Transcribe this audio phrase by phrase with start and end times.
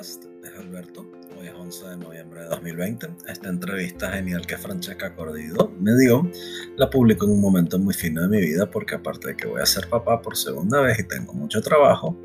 [0.00, 1.06] podcast, es Alberto.
[1.38, 3.08] Hoy es 11 de noviembre de 2020.
[3.28, 6.26] Esta entrevista genial que Francesca Cordido me dio,
[6.76, 9.60] la publico en un momento muy fino de mi vida porque aparte de que voy
[9.60, 12.16] a ser papá por segunda vez y tengo mucho trabajo,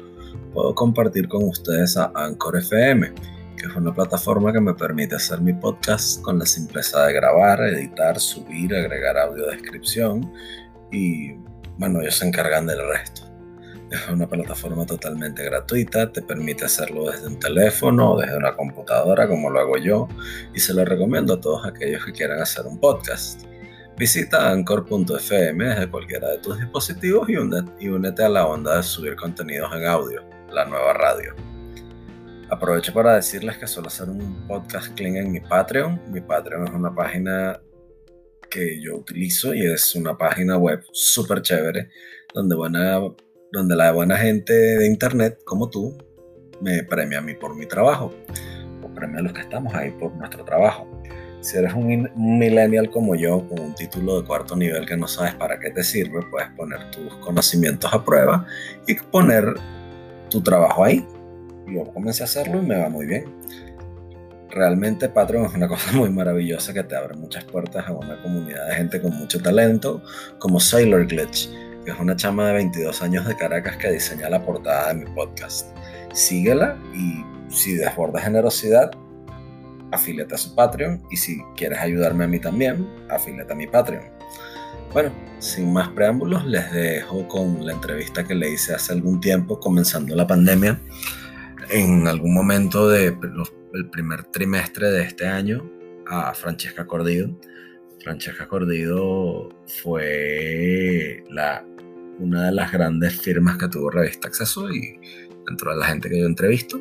[0.53, 3.13] puedo compartir con ustedes a Anchor FM,
[3.57, 7.61] que es una plataforma que me permite hacer mi podcast con la simpleza de grabar,
[7.61, 10.31] editar, subir, agregar audio descripción
[10.93, 11.33] y
[11.77, 13.24] bueno, ellos se encargan del resto.
[13.91, 19.27] Es una plataforma totalmente gratuita, te permite hacerlo desde un teléfono o desde una computadora
[19.27, 20.07] como lo hago yo
[20.53, 23.43] y se lo recomiendo a todos aquellos que quieran hacer un podcast.
[23.97, 29.71] Visita anchor.fm desde cualquiera de tus dispositivos y únete a la onda de subir contenidos
[29.73, 31.35] en audio, la nueva radio.
[32.49, 36.01] Aprovecho para decirles que suelo hacer un podcast clean en mi Patreon.
[36.11, 37.59] Mi Patreon es una página
[38.49, 41.89] que yo utilizo y es una página web súper chévere
[42.33, 42.99] donde buena
[43.51, 45.97] donde la buena gente de internet como tú
[46.61, 48.13] me premia a mí por mi trabajo
[48.83, 50.87] o premia a los que estamos ahí por nuestro trabajo.
[51.41, 55.35] Si eres un, millennial como yo, con un título de cuarto nivel que no sabes
[55.35, 58.47] para qué te sirve, puedes poner tus conocimientos a prueba
[58.87, 59.53] y poner
[60.29, 61.05] tu trabajo ahí.
[61.67, 63.25] Yo comencé a hacerlo y me va muy bien.
[64.49, 68.67] Realmente Patreon es una cosa muy maravillosa que te abre muchas puertas a una comunidad
[68.67, 70.01] de gente con mucho talento,
[70.39, 71.49] como Sailor Glitch,
[71.85, 75.11] que es una chama de 22 años de Caracas que diseña la portada de mi
[75.11, 75.67] podcast.
[76.13, 78.91] Síguela y si desborda generosidad,
[79.91, 84.03] afíliate a su Patreon y si quieres ayudarme a mí también, afíliate a mi Patreon.
[84.93, 89.59] Bueno, sin más preámbulos, les dejo con la entrevista que le hice hace algún tiempo,
[89.59, 90.79] comenzando la pandemia,
[91.69, 93.17] en algún momento del
[93.91, 95.69] primer trimestre de este año,
[96.07, 97.29] a Francesca Cordido.
[98.03, 99.49] Francesca Cordido
[99.81, 101.23] fue
[102.19, 104.99] una de las grandes firmas que tuvo Revista Acceso y
[105.47, 106.79] dentro de la gente que yo entrevisto,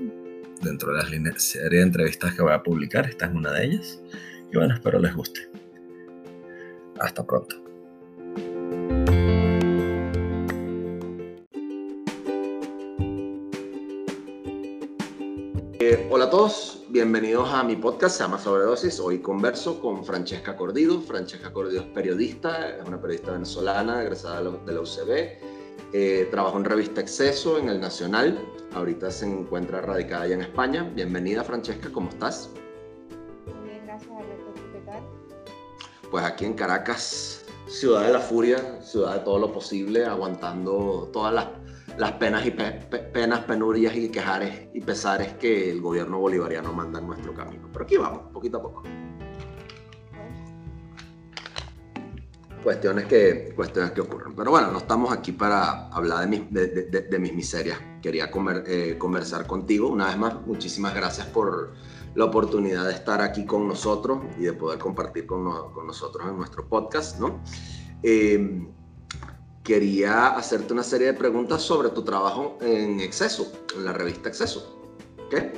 [0.62, 4.01] dentro de las serie de entrevistas que voy a publicar, esta es una de ellas.
[4.53, 5.48] Y bueno, espero les guste.
[7.01, 7.57] Hasta pronto.
[16.36, 18.98] Todos, bienvenidos a mi podcast, se llama Sobredosis.
[18.98, 21.00] Hoy converso con Francesca Cordido.
[21.00, 25.39] Francesca Cordido es periodista, es una periodista venezolana, egresada de la UCB.
[25.92, 28.44] Eh, trabajó en Revista Exceso, en El Nacional.
[28.73, 30.90] Ahorita se encuentra radicada allá en España.
[30.92, 32.50] Bienvenida, Francesca, ¿cómo estás?
[33.46, 34.55] Muy bien, gracias, Alberto.
[34.73, 35.02] ¿Qué tal?
[36.11, 41.33] Pues aquí en Caracas, ciudad de la furia, ciudad de todo lo posible, aguantando todas
[41.33, 41.46] las
[41.96, 47.06] las penas y penas, penurias y quejares y pesares que el gobierno bolivariano manda en
[47.06, 47.68] nuestro camino.
[47.72, 48.82] Pero aquí vamos, poquito a poco.
[52.62, 54.34] Cuestiones que, cuestiones que ocurren.
[54.34, 57.78] Pero bueno, no estamos aquí para hablar de mis, de, mis miserias.
[58.00, 59.88] Quería comer, eh, conversar contigo.
[59.88, 61.74] Una vez más, muchísimas gracias por
[62.14, 66.66] la oportunidad de estar aquí con nosotros y de poder compartir con, nosotros en nuestro
[66.66, 67.40] podcast, ¿no?
[68.02, 68.66] Eh,
[69.64, 74.79] quería hacerte una serie de preguntas sobre tu trabajo en Exceso, en la revista Exceso.
[75.27, 75.52] ¿okay?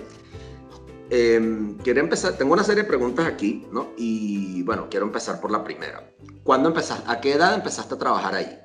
[1.11, 3.89] Em, quiero empezar, tengo una serie de preguntas aquí, ¿no?
[3.97, 6.09] Y bueno, quiero empezar por la primera.
[6.45, 8.59] ¿Cuándo empezaste, a qué edad empezaste a trabajar ahí?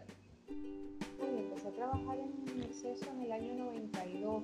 [1.19, 4.43] empecé a trabajar en Exceso en el año 92.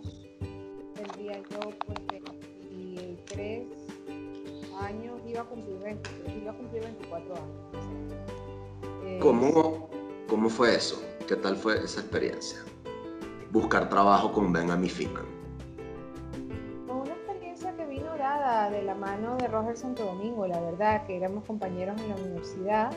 [0.96, 3.68] Tendría yo pues 23
[4.80, 7.68] años, iba a cumplir 23, iba a cumplir 24 años.
[9.20, 9.90] ¿Cómo,
[10.28, 11.02] ¿Cómo fue eso?
[11.26, 12.60] ¿Qué tal fue esa experiencia?
[13.52, 15.24] Buscar trabajo con Benjamin Finman.
[16.86, 21.06] Fue una experiencia que vino dada de la mano de Roger Santo Domingo, la verdad,
[21.06, 22.92] que éramos compañeros en la universidad.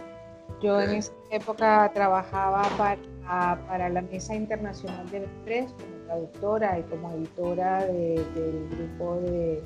[0.61, 6.83] Yo en esa época trabajaba para, para la Mesa Internacional de Express como traductora y
[6.83, 9.63] como editora del grupo de,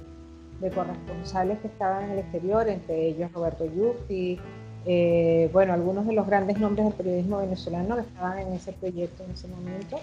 [0.61, 4.39] de corresponsales que estaban en el exterior, entre ellos Roberto Yusti,
[4.87, 9.25] eh, bueno, algunos de los grandes nombres del periodismo venezolano que estaban en ese proyecto
[9.25, 9.99] en ese momento.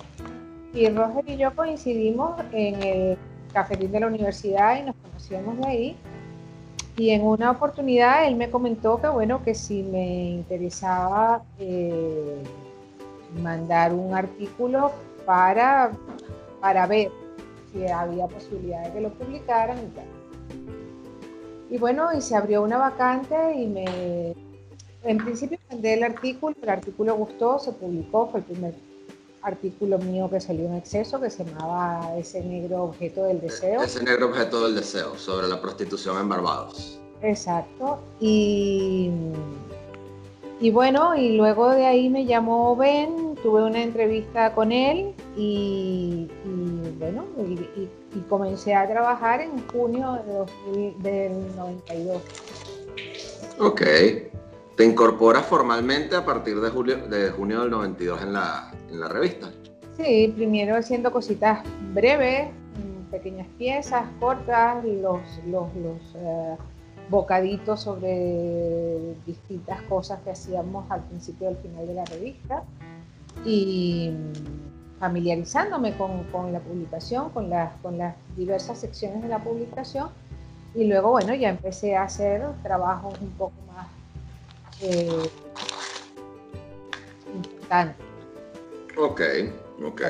[0.74, 3.18] Y Roger y yo coincidimos en el
[3.54, 5.98] cafetín de la universidad y nos conocíamos de ahí.
[6.98, 12.42] Y en una oportunidad él me comentó que, bueno, que si me interesaba eh,
[13.42, 14.92] mandar un artículo
[15.26, 15.92] para,
[16.60, 17.12] para ver
[17.72, 20.06] si había posibilidad de que lo publicaran y tal.
[21.70, 24.36] Y bueno, y se abrió una vacante y me
[25.04, 28.74] en principio mandé el artículo, el artículo gustó, se publicó, fue el primer
[29.42, 33.82] artículo mío que salió en exceso que se llamaba Ese negro objeto del deseo.
[33.82, 37.00] Ese negro objeto del deseo, sobre la prostitución en Barbados.
[37.22, 38.00] Exacto.
[38.20, 39.10] Y,
[40.60, 46.28] y bueno, y luego de ahí me llamó Ben, tuve una entrevista con él y,
[47.00, 47.90] bueno, y,
[48.30, 50.20] comencé a trabajar en junio
[50.72, 52.22] de del 92.
[53.60, 53.82] Ok.
[54.82, 59.08] ¿Te incorporas formalmente a partir de, julio, de junio del 92 en la, en la
[59.10, 59.52] revista?
[59.96, 61.60] Sí, primero haciendo cositas
[61.94, 65.68] breves, mm, pequeñas piezas cortas, los, los,
[66.16, 66.56] eh,
[67.12, 72.64] bocaditos sobre distintas cosas que hacíamos al principio y al final de la revista
[73.46, 79.44] y mm, familiarizándome con, con la publicación, con las, con las diversas secciones de la
[79.44, 80.10] publicación
[80.74, 84.01] y luego, bueno, ya empecé a hacer trabajos un poco más
[84.82, 85.30] eh,
[87.36, 88.06] importantes.
[88.98, 89.22] Ok,
[89.86, 90.02] ok.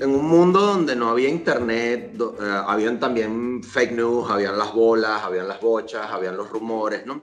[0.00, 5.22] En un mundo donde no había internet, eh, habían también fake news, habían las bolas,
[5.22, 7.22] habían las bochas, habían los rumores, ¿no?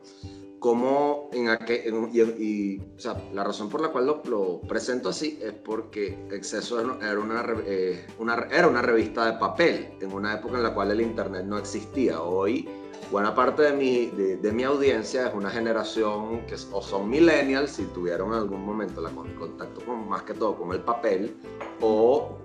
[0.59, 5.53] cómo en aquel, y, o sea, la razón por la cual lo, presento así es
[5.53, 10.63] porque Exceso era una, eh, una, era una revista de papel en una época en
[10.63, 12.21] la cual el Internet no existía.
[12.21, 12.67] Hoy,
[13.11, 17.83] buena parte de mi, de, mi audiencia es una generación que o son millennials, si
[17.85, 21.35] tuvieron en algún momento la, contacto con, más que todo con el papel,
[21.81, 22.37] o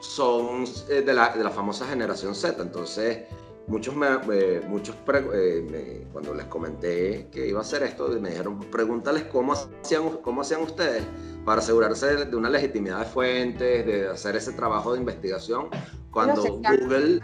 [0.00, 2.60] son eh, de, la, de la famosa generación Z.
[2.62, 3.24] Entonces,
[3.68, 4.96] muchos, me, eh, muchos
[5.34, 10.40] eh, cuando les comenté que iba a hacer esto, me dijeron, pregúntales cómo hacían, cómo
[10.40, 11.04] hacían ustedes
[11.44, 15.68] para asegurarse de una legitimidad de fuentes, de hacer ese trabajo de investigación,
[16.10, 17.20] cuando Google...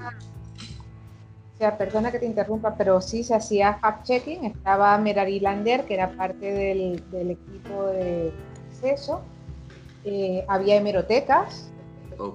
[1.65, 6.11] sea, perdona que te interrumpa, pero sí se hacía fact-checking, estaba Merari Lander, que era
[6.11, 8.33] parte del, del equipo de
[8.69, 9.23] acceso,
[10.05, 11.71] eh, había hemerotecas,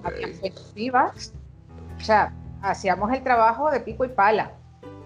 [0.04, 1.34] había fuentes vivas,
[1.98, 2.34] o sea,
[2.64, 4.54] hacíamos el trabajo de pico y pala.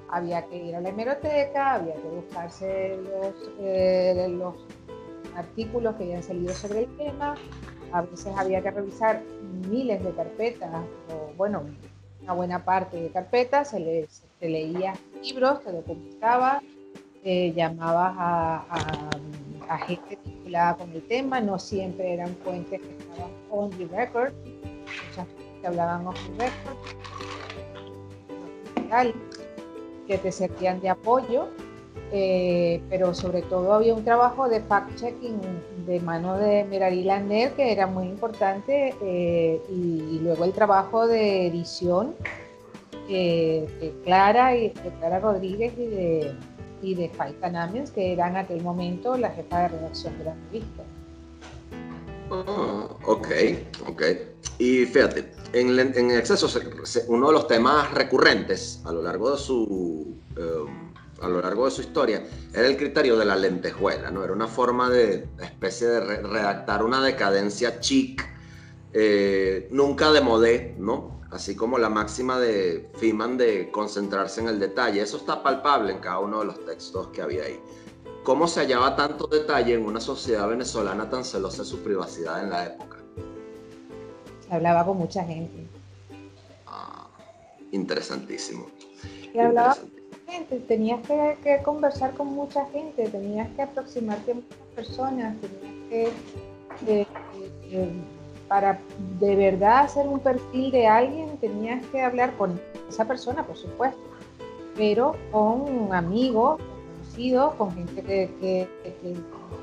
[0.10, 4.56] Había que ir a la hemeroteca, había que buscarse los, eh, los
[5.36, 7.36] artículos que habían salido sobre el tema,
[7.92, 9.22] a veces había que revisar
[9.70, 10.70] miles de carpetas,
[11.10, 11.64] o bueno,
[12.24, 14.08] una buena parte de carpetas, se, le,
[14.40, 16.62] leía libros, se documentaba,
[17.24, 23.72] eh, llamabas a, gente vinculada con el tema, no siempre eran fuentes que estaban on
[23.72, 24.32] the record,
[24.64, 25.28] muchas
[25.60, 26.50] que hablaban off the
[28.90, 29.16] record,
[30.08, 31.50] que te servían de apoyo,
[32.16, 35.42] eh, pero sobre todo había un trabajo de fact-checking
[35.88, 41.48] de mano de Merari Lander que era muy importante eh, y, luego el trabajo de
[41.48, 42.14] edición
[43.10, 46.36] eh, de Clara y de Clara Rodríguez y de,
[46.84, 50.36] y de Faita Namens, que eran en aquel momento la jefa de redacción de la
[50.36, 50.84] revista.
[52.30, 53.28] Ah, ok,
[53.90, 54.04] ok.
[54.60, 56.48] Y fíjate, en, en exceso,
[57.08, 60.16] uno de los temas recurrentes a lo largo de su,
[61.22, 62.24] a lo largo de su historia
[62.54, 64.24] era el criterio de la lentejuela, ¿no?
[64.24, 68.28] Era una forma de especie de redactar una decadencia chic,
[68.94, 71.22] eh, nunca de modé, ¿no?
[71.32, 75.02] Así como la máxima de Feynman de concentrarse en el detalle.
[75.02, 77.60] Eso está palpable en cada uno de los textos que había ahí.
[78.24, 82.52] ¿Cómo se hallaba tanto detalle en una sociedad venezolana tan celosa de su privacidad en
[82.52, 82.98] la época?
[84.48, 85.68] Se hablaba con mucha gente.
[86.68, 87.08] Ah,
[87.72, 88.68] interesantísimo.
[89.34, 89.76] Y hablaba
[90.68, 96.12] tenías que, conversar con mucha gente, tenías que aproximarte a muchas personas, tenías
[96.88, 97.08] que,
[98.48, 98.80] para
[99.20, 102.60] de verdad hacer un perfil de alguien, tenías que hablar con
[102.90, 104.02] esa persona, por supuesto,
[104.76, 106.62] pero con amigos,
[107.58, 108.68] con gente que,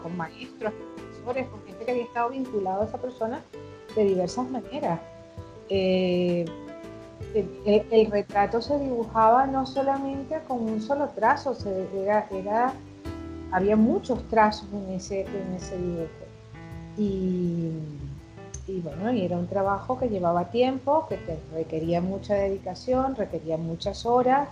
[0.02, 3.42] con maestros, profesores, con gente que había estado vinculado a esa persona
[3.96, 5.00] de diversas maneras.
[5.68, 6.44] Eh,
[7.34, 11.86] el, retrato se dibujaba no solamente con un solo trazo, se,
[12.32, 12.72] era,
[13.52, 16.08] había muchos trazos en ese, en ese dibujo.
[16.98, 17.70] Y,
[18.66, 21.18] y, bueno, y era un trabajo que llevaba tiempo, que
[21.54, 24.48] requería mucha dedicación, requería muchas horas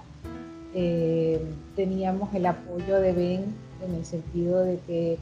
[0.75, 1.40] eh,
[1.76, 5.18] teníamos el apoyo de Ben en el sentido de que,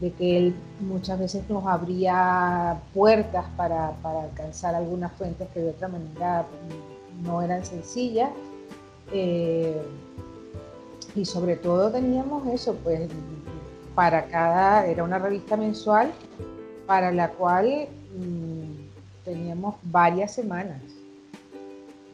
[0.00, 5.70] de que él muchas veces nos abría puertas para, para alcanzar algunas fuentes que de
[5.70, 6.46] otra manera
[7.22, 8.30] no eran sencillas.
[9.12, 9.82] Eh,
[11.14, 13.08] y sobre todo teníamos eso, pues
[13.94, 16.12] para cada, era una revista mensual
[16.86, 20.80] para la cual mm, teníamos varias semanas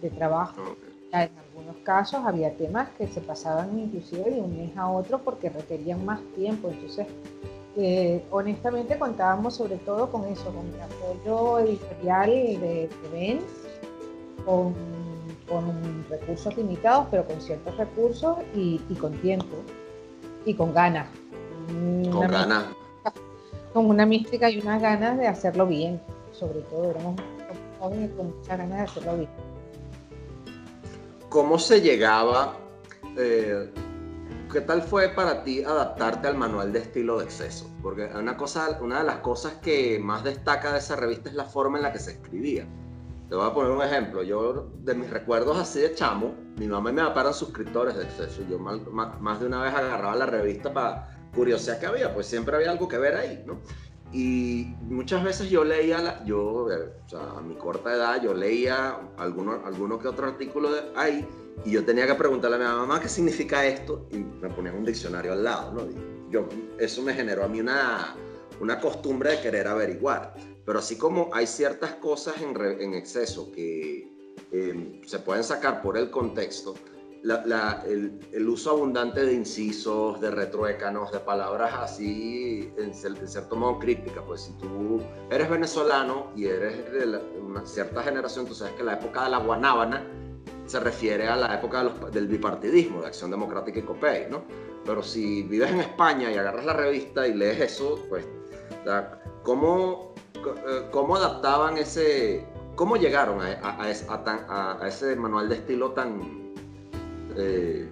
[0.00, 0.62] de trabajo
[1.14, 6.05] algunos casos había temas que se pasaban inclusive de un mes a otro porque requerían
[6.05, 6.69] más tiempo.
[6.69, 7.07] Entonces,
[7.76, 13.40] eh, honestamente contábamos sobre todo con eso, con el apoyo editorial de, Ben,
[14.45, 14.75] con,
[16.09, 19.57] recursos limitados, pero con ciertos recursos y, con tiempo
[20.45, 21.09] y con ganas.
[21.66, 22.64] Con ganas.
[23.73, 26.00] Con una mística y unas ganas de hacerlo bien.
[26.33, 27.21] sobre todo, éramos
[27.81, 29.31] jóvenes con muchas ganas de hacerlo bien.
[31.28, 32.57] ¿Cómo se llegaba?
[33.19, 33.69] Eh,
[34.55, 37.69] ¿Qué tal fue para ti adaptarte al manual de estilo de exceso?
[37.83, 41.45] Porque una, cosa, una de las cosas que más destaca de esa revista es la
[41.45, 42.65] forma en la que se escribía.
[43.29, 44.23] Te voy a poner un ejemplo.
[44.23, 48.43] Yo, de mis recuerdos así de chamo, mi mamá papá eran suscriptores de exceso.
[48.49, 48.79] Yo más,
[49.21, 52.87] más de una vez agarraba la revista para curiosidad que había, pues siempre había algo
[52.87, 53.59] que ver ahí, ¿no?
[54.13, 59.01] Y muchas veces yo leía, la, yo, o sea, a mi corta edad, yo leía
[59.19, 61.27] alguno, alguno que otro artículo de ahí
[61.65, 64.85] y yo tenía que preguntarle a mi mamá qué significa esto y me ponía un
[64.85, 65.89] diccionario al lado, ¿no?
[66.31, 68.17] yo, eso me generó a mí una,
[68.61, 70.35] una costumbre de querer averiguar.
[70.65, 74.09] Pero así como hay ciertas cosas en, en exceso que
[74.51, 76.75] eh, se pueden sacar por el contexto,
[77.25, 84.23] el, uso abundante de incisos, de retruécanos, de palabras así, en, cierto modo crípticas.
[84.27, 88.95] Pues si tú eres venezolano y eres de una cierta generación, tú sabes que la
[88.95, 90.07] época de la guanábana
[90.66, 94.42] se refiere a la época del bipartidismo, de Acción Democrática y COPEI, ¿no?
[94.85, 98.25] Pero si vives en España y agarras la revista y lees eso, pues,
[99.42, 106.44] ¿cómo, eh, cómo adaptaban ese, cómo llegaron a, a ese manual de estilo tan
[107.37, 107.88] eh,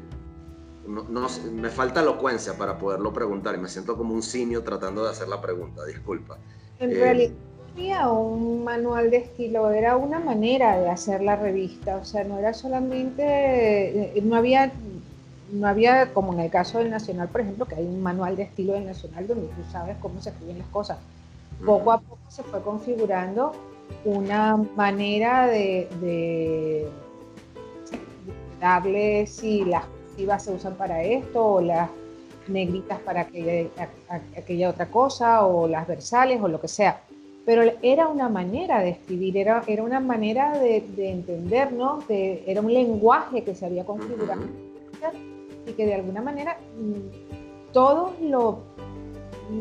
[0.86, 5.10] no, me falta elocuencia para poderlo preguntar y me siento como un simio tratando de
[5.10, 6.38] hacer la pregunta, disculpa.
[6.80, 7.32] En eh, realidad
[7.74, 12.24] no había un manual de estilo, era una manera de hacer la revista, o sea,
[12.24, 13.22] no era solamente,
[14.18, 14.72] eh, no había,
[15.52, 18.44] no había como en el caso del Nacional, por ejemplo, que hay un manual de
[18.44, 20.98] estilo del Nacional donde tú sabes cómo se escriben las cosas.
[21.64, 23.52] Poco a poco se fue configurando
[24.04, 26.88] una manera de
[28.60, 31.90] darle si las cursivas se usan para esto o las
[32.48, 33.68] negritas para aquella,
[34.36, 37.00] aquella otra cosa o las versales o lo que sea.
[37.44, 42.60] Pero era una manera de escribir, era, era una manera de, de entendernos, de, era
[42.60, 44.42] un lenguaje que se había configurado
[45.66, 48.60] y que de alguna manera mm, todos lo,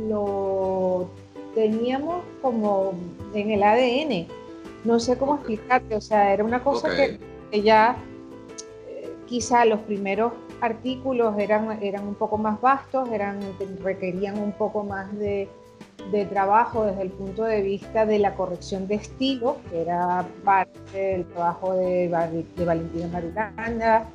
[0.07, 1.07] lo
[1.55, 2.93] teníamos como
[3.33, 4.27] en el ADN.
[4.83, 7.19] No sé cómo explicarte, o sea, era una cosa que,
[7.51, 7.97] que ya
[9.27, 13.39] quizá los primeros artículos eran, eran un poco más vastos, eran,
[13.83, 15.47] requerían un poco más de,
[16.29, 21.25] trabajo desde el punto de vista de la corrección de estilo, que era parte del
[21.25, 22.09] trabajo de,
[22.55, 24.05] de Valentina Marulanda,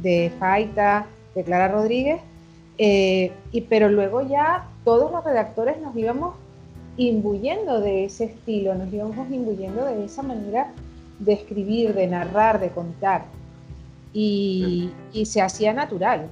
[0.00, 2.20] de Faita, de Clara Rodríguez,
[2.78, 6.34] eh, y, pero luego ya todos los redactores nos íbamos
[6.96, 10.72] imbuyendo de ese estilo, nos íbamos imbuyendo de esa manera
[11.18, 13.24] de escribir, de narrar, de contar.
[14.12, 14.90] Y,
[15.24, 16.28] se hacía natural.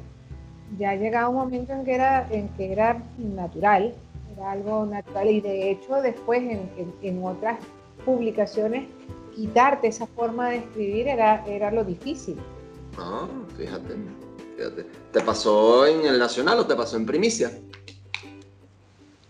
[0.78, 3.94] Ya llegaba un momento en que era, en que era natural,
[4.38, 6.42] era algo natural y de hecho después
[7.02, 7.58] en, otras
[8.04, 8.88] publicaciones
[9.34, 12.36] quitarte esa forma de escribir era, era lo difícil.
[12.96, 13.26] Ah,
[13.56, 13.96] fíjate,
[14.56, 14.86] fíjate.
[15.12, 17.52] ¿Te pasó en el Nacional o te pasó en Primicia?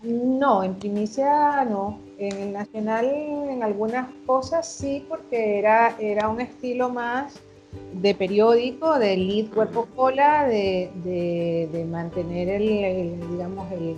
[0.01, 1.99] No, en Primicia no.
[2.17, 7.39] En el Nacional en algunas cosas sí, porque era, era un estilo más
[7.93, 13.95] de periódico, de lead cuerpo cola, de, de, mantener el, digamos, el,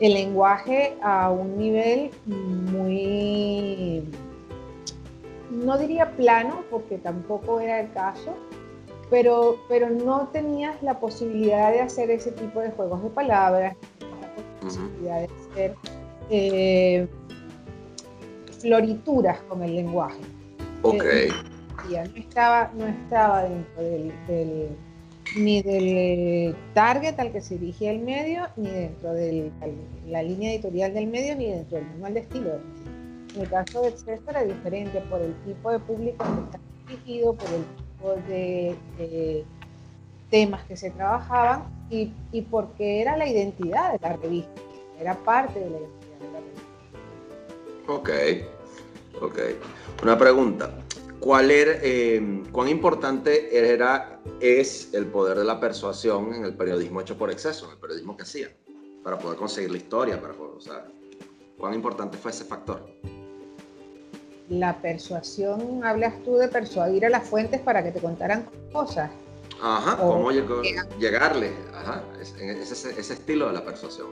[0.00, 4.04] el, lenguaje a un nivel muy,
[5.50, 8.34] no diría plano, porque tampoco era el caso,
[9.10, 14.60] pero, pero no tenías la posibilidad de hacer ese tipo de juegos de palabras, la
[14.60, 15.74] posibilidad de hacer
[16.30, 17.08] eh,
[18.60, 20.20] florituras con el lenguaje.
[20.82, 21.04] Ok.
[21.04, 21.28] Eh,
[21.88, 24.76] no estaba, no estaba dentro del,
[25.36, 29.50] ni del target al que se dirigía el medio, ni dentro de
[30.08, 32.52] la línea editorial del medio, ni dentro del manual de estilo.
[33.34, 37.34] En el caso de Exceso era diferente por el tipo de público que está dirigido,
[37.34, 39.44] por el tipo de,
[40.30, 44.60] temas que se trabajaban y, y, porque era la identidad de la revista,
[44.98, 46.66] era parte de la identidad de la revista.
[49.20, 49.38] Ok, ok.
[50.02, 50.85] Una pregunta.
[51.20, 57.00] ¿Cuál era, eh, ¿Cuán importante era, es el poder de la persuasión en el periodismo
[57.00, 58.48] hecho por exceso, en el periodismo que hacía,
[59.02, 60.20] para poder conseguir la historia?
[60.20, 60.86] Para poder, o sea,
[61.58, 62.86] ¿Cuán importante fue ese factor?
[64.48, 69.10] La persuasión, hablas tú de persuadir a las fuentes para que te contaran cosas.
[69.60, 74.08] Ajá, cómo llegarle, ajá, ese, ese estilo de la persuasión.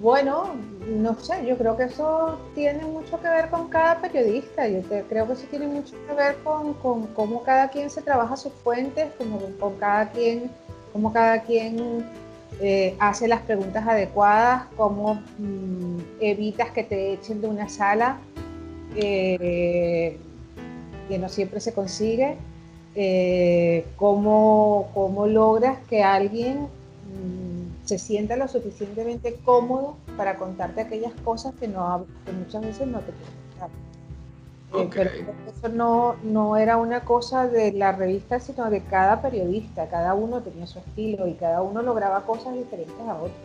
[0.00, 0.54] Bueno,
[0.86, 5.26] no sé, yo creo que eso tiene mucho que ver con cada periodista, yo creo
[5.26, 9.38] que eso tiene mucho que ver con, cómo cada quien se trabaja sus fuentes, como
[9.58, 10.50] con cada quien,
[10.92, 12.04] cómo cada quien
[12.60, 18.18] eh, hace las preguntas adecuadas, cómo mm, evitas que te echen de una sala,
[18.96, 20.18] eh,
[21.08, 22.36] que no siempre se consigue,
[22.94, 27.55] eh, cómo, cómo, logras que alguien mm,
[27.86, 32.98] se sienta lo suficientemente cómodo para contarte aquellas cosas que, no, que muchas veces no
[32.98, 33.46] te pueden
[34.74, 39.88] eh, pero eso no, no era una cosa de la revista, sino de cada periodista.
[39.88, 43.36] Cada uno tenía su estilo y cada uno lograba cosas diferentes a otros.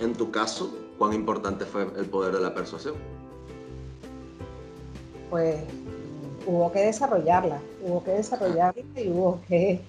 [0.00, 2.94] En tu caso, ¿cuán importante fue el poder de la persuasión?
[5.30, 5.56] Pues
[6.46, 9.80] hubo que desarrollarla, hubo que desarrollarla y hubo que,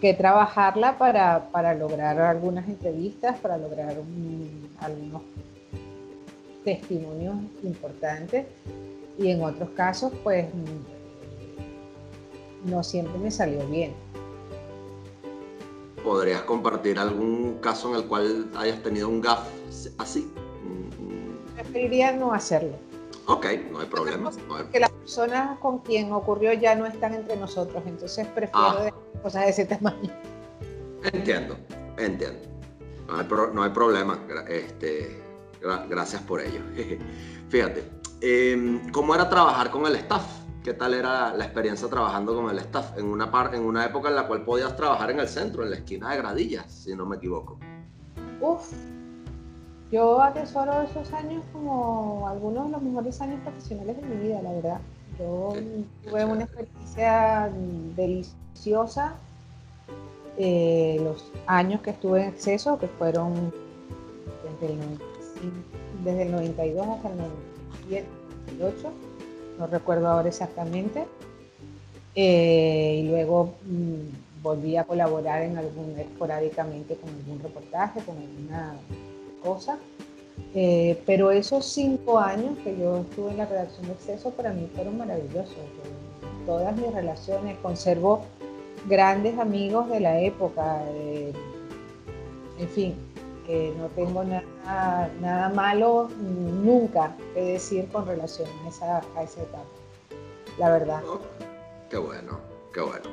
[0.00, 3.96] que trabajarla para, para, lograr algunas entrevistas, para lograr
[4.80, 5.22] algunos
[6.64, 8.46] testimonios importantes
[9.18, 10.46] y en otros casos pues
[12.64, 13.92] no siempre me salió bien.
[16.04, 19.48] ¿Podrías compartir algún caso en el cual hayas tenido un gaf
[19.98, 20.30] así?
[21.54, 22.76] Preferiría no hacerlo.
[23.26, 24.30] Ok, no hay problema.
[24.72, 28.92] Que las personas con quien ocurrió ya no están entre nosotros, entonces prefiero ah.
[29.22, 30.10] Cosas de ese tamaño.
[31.12, 31.56] Entiendo,
[31.96, 32.40] entiendo.
[33.06, 34.18] No hay, no hay problema.
[34.48, 35.22] Este,
[35.88, 36.60] gracias por ello.
[37.48, 40.26] Fíjate, Em, ¿Cómo era trabajar con el staff?
[40.64, 42.98] ¿Qué tal era la experiencia trabajando con el staff?
[42.98, 45.76] En una, en una época en la cual podías trabajar en el centro, en la
[45.76, 47.58] esquina de Gradillas, si no me equivoco.
[48.40, 48.72] Uf,
[49.92, 54.52] yo atesoro esos años como algunos de los mejores años profesionales de mi vida, la
[54.52, 54.80] verdad.
[55.16, 55.54] Yo
[56.02, 57.52] tuve una experiencia
[57.96, 58.36] deliciosa.
[60.40, 63.52] Eh, los años que estuve en exceso, que fueron
[64.60, 64.80] desde el,
[66.04, 68.18] desde el 92 hasta el 90
[69.58, 71.06] no recuerdo ahora exactamente.
[72.14, 78.74] Eh, y luego mm, volví a colaborar en algún, esporádicamente con algún reportaje, con alguna
[79.42, 79.78] cosa.
[80.54, 84.68] Eh, pero esos cinco años que yo estuve en la redacción de Exceso para mí
[84.74, 85.56] fueron maravillosos.
[86.46, 88.22] todas mis relaciones, conservo
[88.86, 90.82] grandes amigos de la época.
[92.58, 92.94] En fin,
[93.78, 99.64] no tengo nada, nada malo nunca que decir con relación a esa, a etapa,
[100.58, 101.02] la verdad.
[101.88, 102.38] Qué bueno,
[102.74, 103.08] qué bueno.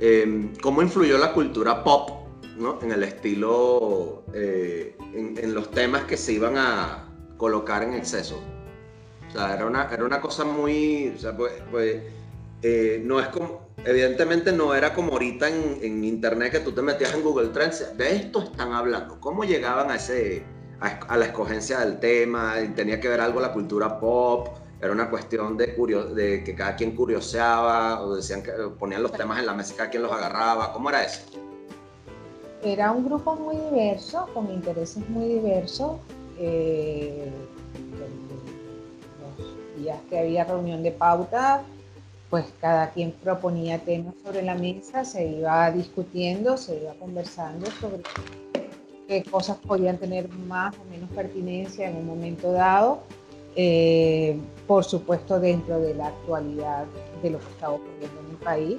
[0.00, 2.10] Em, ¿Cómo influyó la cultura pop
[2.56, 2.78] ¿no?
[2.82, 8.38] en el estilo, eh, en, los temas que se iban a colocar en exceso?
[9.28, 12.00] O sea, era una, era una cosa muy, o sea, pues, pues
[12.62, 17.14] eh, no es como, evidentemente no era como ahorita en, internet que tú te metías
[17.14, 20.44] en Google Trends, de esto están hablando, cómo llegaban a ese,
[20.80, 24.48] a, la escogencia del tema, tenía que ver algo la cultura pop,
[24.80, 25.74] era una cuestión de,
[26.14, 29.76] de que cada quien curioseaba, o decían que ponían los temas en la mesa y
[29.76, 31.20] cada quien los agarraba, ¿cómo era eso?
[32.62, 35.98] Era un grupo muy diverso, con intereses muy diversos.
[36.38, 37.30] Eh,
[39.38, 41.62] los días que había reunión de pauta,
[42.30, 48.02] pues cada quien proponía temas sobre la mesa, se iba discutiendo, se iba conversando sobre
[49.06, 53.00] qué cosas podían tener más o menos pertinencia en un momento dado.
[53.56, 56.84] Eh, por supuesto, dentro de la actualidad
[57.22, 58.78] de lo que estaba ocurriendo en el país,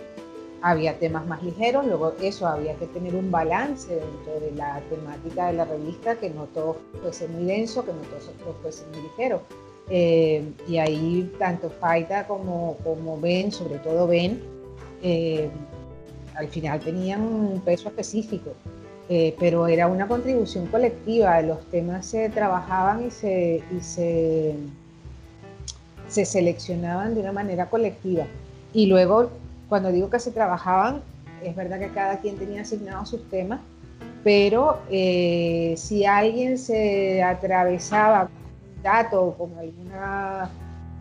[0.62, 5.48] había temas más ligeros, luego eso había que tener un balance dentro de la temática
[5.48, 9.42] de la revista, que no todo fuese muy denso, que no todo fuese muy ligero.
[9.90, 14.40] Eh, y ahí tanto Faita como, como Ben, sobre todo Ben,
[15.02, 15.50] eh,
[16.36, 18.52] al final tenían un peso específico,
[19.10, 24.56] eh, pero era una contribución colectiva, los temas se trabajaban y se, y se,
[26.08, 28.26] se seleccionaban de una manera colectiva.
[28.74, 29.32] Y luego,
[29.70, 31.02] cuando digo que se trabajaban,
[31.44, 33.60] es verdad que cada quien tenía asignados sus temas,
[34.24, 38.30] pero si alguien se atravesaba
[38.82, 40.50] dato o con alguna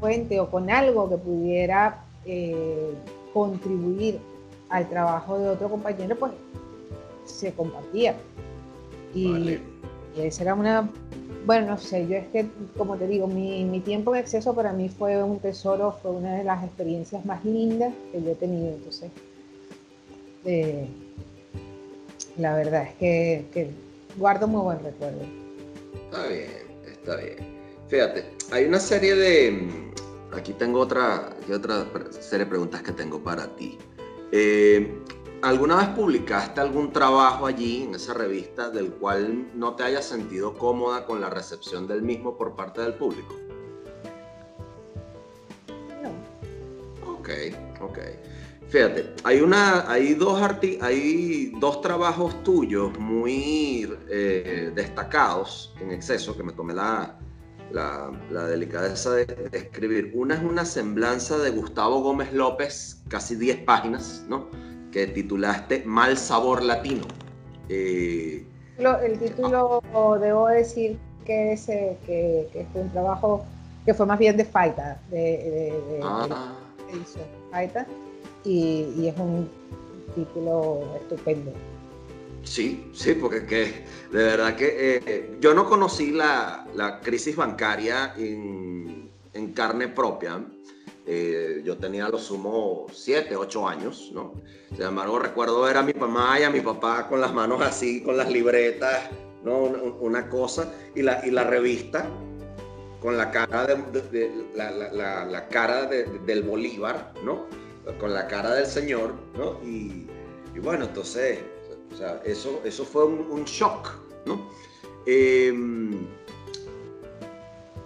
[0.00, 2.94] fuente o con algo que pudiera eh,
[3.32, 4.18] contribuir
[4.68, 6.32] al trabajo de otro compañero, pues
[7.24, 8.14] se compartía.
[9.14, 9.58] Y,
[10.16, 10.90] esa era una,
[11.46, 14.88] bueno, no sé, yo es que, como te digo, mi, tiempo en exceso para mí
[14.88, 18.68] fue un tesoro, fue una de las experiencias más lindas que yo he tenido.
[18.68, 19.10] Entonces,
[20.44, 20.88] eh,
[22.36, 23.70] la verdad es que, que
[24.16, 25.20] guardo muy buen recuerdo.
[26.10, 26.50] Está bien,
[26.90, 27.57] está bien.
[27.88, 29.92] Fíjate, hay una serie de...
[30.32, 33.78] Aquí tengo otra, otra serie de preguntas que tengo para ti.
[34.30, 35.02] Eh,
[35.40, 40.52] ¿Alguna vez publicaste algún trabajo allí en esa revista del cual no te hayas sentido
[40.58, 43.34] cómoda con la recepción del mismo por parte del público?
[46.02, 47.10] No.
[47.10, 47.30] Ok,
[47.80, 47.98] ok.
[48.68, 50.42] Fíjate, hay, una, hay, dos,
[50.82, 57.18] hay dos trabajos tuyos muy eh, destacados en exceso que me tomé la,
[57.72, 58.10] la,
[58.46, 60.12] delicadeza de, escribir.
[60.14, 64.46] Una es una semblanza de Gustavo Gómez López, casi 10 páginas, ¿no?
[64.92, 67.06] que titulaste Mal Sabor Latino.
[67.68, 68.46] Eh,
[68.78, 69.82] el título,
[70.20, 73.44] debo decir que es, eh, que, que, un trabajo
[73.84, 76.54] que fue más bien de Faita, de, de, ah.
[76.90, 77.86] edición Faita
[78.44, 79.50] y, es un
[80.14, 81.52] título estupendo.
[82.48, 88.14] Sí, sí, porque que, de verdad que eh, yo no conocí la, la crisis bancaria
[88.16, 90.42] en, en carne propia.
[91.06, 94.34] Eh, yo tenía lo sumo 7, 8 años, ¿no?
[94.70, 98.02] Sin embargo, recuerdo ver a mi mamá y a mi papá con las manos así,
[98.02, 99.10] con las libretas,
[99.44, 99.56] ¿no?
[99.58, 102.06] Una, cosa, y la, y la revista
[103.00, 107.46] con la cara, de, la, la, la, cara del Bolívar, ¿no?
[107.98, 109.60] con la cara del Señor, ¿no?
[109.64, 110.06] Y,
[110.60, 111.38] bueno, entonces,
[111.92, 114.48] o sea, eso, eso fue un, shock, ¿no?
[115.06, 116.06] Em,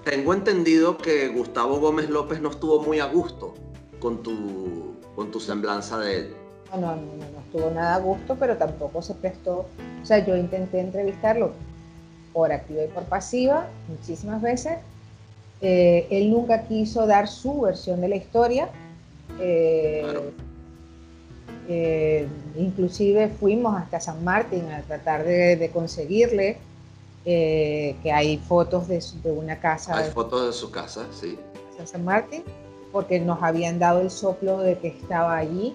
[0.04, 3.54] tengo entendido que Gustavo Gómez López no estuvo muy a gusto
[4.00, 6.34] con tu, con tu semblanza de él.
[6.72, 9.66] No, no, no, no, estuvo nada a gusto, pero tampoco se prestó.
[10.02, 11.52] O sea, yo intenté entrevistarlo
[12.32, 14.78] por activa y por pasiva muchísimas veces.
[15.60, 18.68] Eh, él nunca quiso dar su versión de la historia
[19.38, 20.04] eh,
[21.68, 26.58] eh, inclusive fuimos hasta San Martín a tratar de, conseguirle,
[27.24, 29.96] eh, que hay fotos de, una casa.
[29.96, 31.38] Hay fotos de su casa, sí.
[31.84, 32.44] San Martín,
[32.92, 35.74] porque nos habían dado el soplo de que estaba allí.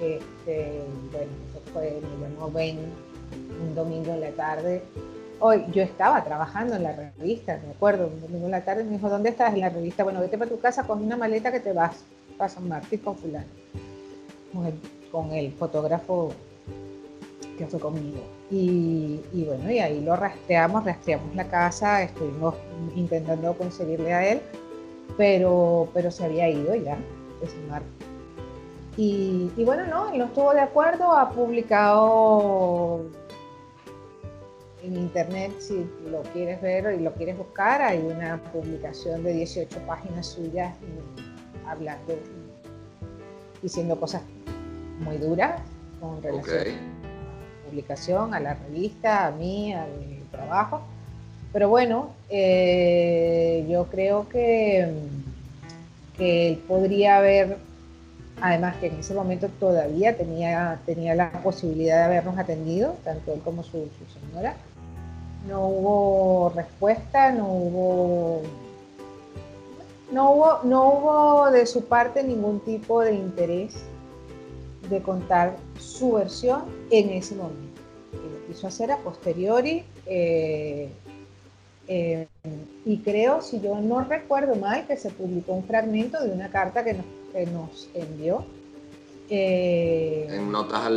[0.00, 2.78] Este, bueno, eso fue, me llamó Ben
[3.62, 4.82] un domingo en la tarde.
[5.40, 8.92] Hoy yo estaba trabajando en la revista, me acuerdo, un domingo en la tarde, me
[8.92, 10.04] dijo, ¿dónde estás en la revista?
[10.04, 12.04] Bueno, vete para tu casa, coge una maleta que te vas
[12.38, 13.46] para San Martín con fulano,
[15.14, 16.32] con el, fotógrafo
[17.56, 18.18] que fue conmigo.
[18.50, 22.56] Y, bueno, y ahí lo rastreamos, rastreamos la casa, estuvimos
[22.96, 24.40] intentando conseguirle a él,
[25.16, 26.98] pero, pero se había ido ya
[27.46, 27.90] San Martín.
[28.96, 33.02] Y, y, bueno, no, él no estuvo de acuerdo, ha publicado
[34.82, 39.78] en internet, si lo quieres ver y lo quieres buscar, hay una publicación de 18
[39.86, 40.74] páginas suyas
[41.66, 42.14] hablando,
[43.62, 44.22] diciendo cosas
[45.00, 45.60] muy duras
[46.00, 50.82] con relación a la publicación, a la revista, a mí, a mi trabajo.
[51.52, 54.88] Pero bueno, eh, yo creo que,
[56.16, 57.58] que él podría haber,
[58.40, 63.40] además que en ese momento todavía tenía, tenía la posibilidad de habernos atendido, tanto él
[63.44, 64.56] como su, su señora.
[65.48, 68.42] No hubo respuesta, no hubo
[70.10, 73.74] no hubo, no hubo de su parte ningún tipo de interés
[74.88, 77.80] de contar su versión en ese momento.
[78.12, 80.90] Lo quiso hacer a posteriori eh,
[81.86, 82.28] eh,
[82.84, 86.84] y creo, si yo no recuerdo mal, que se publicó un fragmento de una carta
[86.84, 88.44] que nos, envió.
[89.30, 90.90] Eh, en notas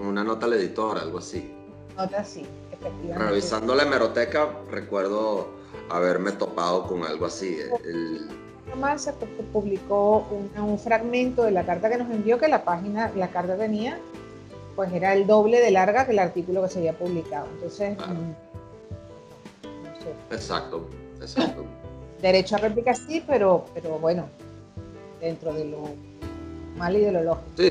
[0.00, 1.50] una nota al editor, algo así.
[1.96, 3.24] Nota sí, efectivamente.
[3.24, 5.48] Revisando la hemeroteca, recuerdo
[5.90, 7.58] haberme topado con algo así.
[7.84, 8.28] El,
[8.96, 9.12] se
[9.52, 13.98] publicó un, fragmento de la carta que nos envió que la página, la carta tenía,
[14.74, 17.46] pues era el doble de larga que el artículo que se había publicado.
[17.54, 18.32] Entonces, mm,
[20.32, 20.88] exacto,
[21.20, 21.64] exacto.
[22.22, 24.26] Derecho a réplica sí, pero, pero bueno,
[25.20, 25.90] dentro de lo
[26.76, 27.50] mal y de lo lógico.
[27.56, 27.68] Sí,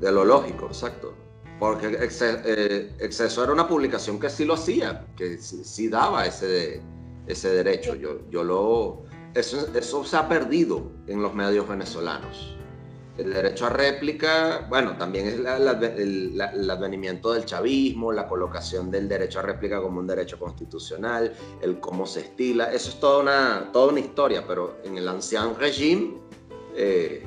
[0.00, 1.14] de lo lógico, exacto.
[1.58, 6.82] Porque eh, Exceso era una publicación que sí lo hacía, que sí, daba ese,
[7.26, 7.94] ese derecho.
[7.94, 9.05] Yo, yo lo
[9.36, 12.54] eso, se ha perdido en los medios venezolanos.
[13.18, 15.46] El derecho a réplica, bueno, también es el,
[16.70, 22.06] advenimiento del chavismo, la colocación del derecho a réplica como un derecho constitucional, el cómo
[22.06, 26.18] se estila, eso es toda una, toda una historia, pero en el ancien régimen...
[26.74, 27.22] Eh,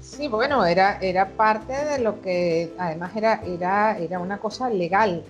[0.00, 5.24] sí, bueno, era, era parte de lo que además era, era, era una cosa legal.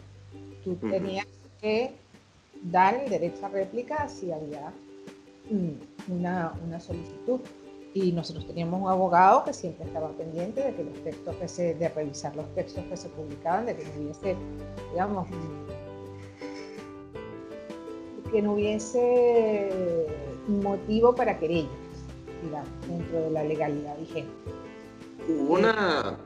[0.62, 1.26] Tú tenías
[1.60, 1.92] que
[2.62, 4.72] dar el derecho a réplica si había
[6.08, 7.40] una, una, solicitud.
[7.94, 11.74] Y nosotros teníamos un abogado que siempre estaba pendiente de que los textos que se,
[11.74, 14.36] de revisar los textos que se publicaban, de que no hubiese,
[14.92, 15.28] digamos,
[18.30, 20.06] que no hubiese
[20.46, 21.70] motivo para querellas,
[22.42, 24.32] digamos, dentro de la legalidad vigente.
[25.28, 26.18] Hubo una...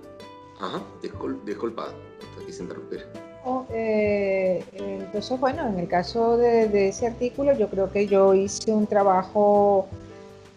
[0.58, 1.88] Ajá, disculpa,
[2.36, 3.29] te quise interrumpir.
[3.72, 8.86] Eh, entonces, bueno, en el caso de, ese artículo, yo creo que yo hice un
[8.86, 9.88] trabajo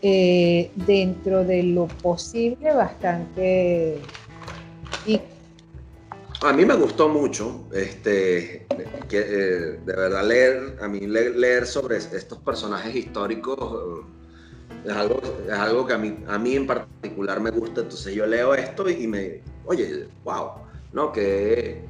[0.02, 4.00] eh, dentro de lo posible bastante
[6.44, 8.68] a mí me gustó mucho, este,
[9.08, 14.04] que, eh, de verdad leer, a mí leer, sobre estos personajes históricos
[14.86, 18.26] es algo, es algo que a mí, a mí en particular me gusta, entonces yo
[18.26, 20.52] leo esto y, me, oye, wow,
[20.92, 21.14] ¿no?
[21.14, 21.86] Que,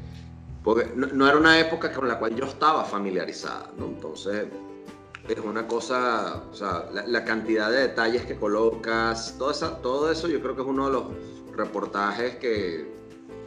[0.63, 3.85] porque no, era una época con la cual yo estaba familiarizada, ¿no?
[3.85, 4.47] Entonces
[5.27, 10.27] es una cosa, o sea, la, cantidad de detalles que colocas, todo, esa, todo eso
[10.27, 11.03] yo creo que es uno de los
[11.55, 12.93] reportajes que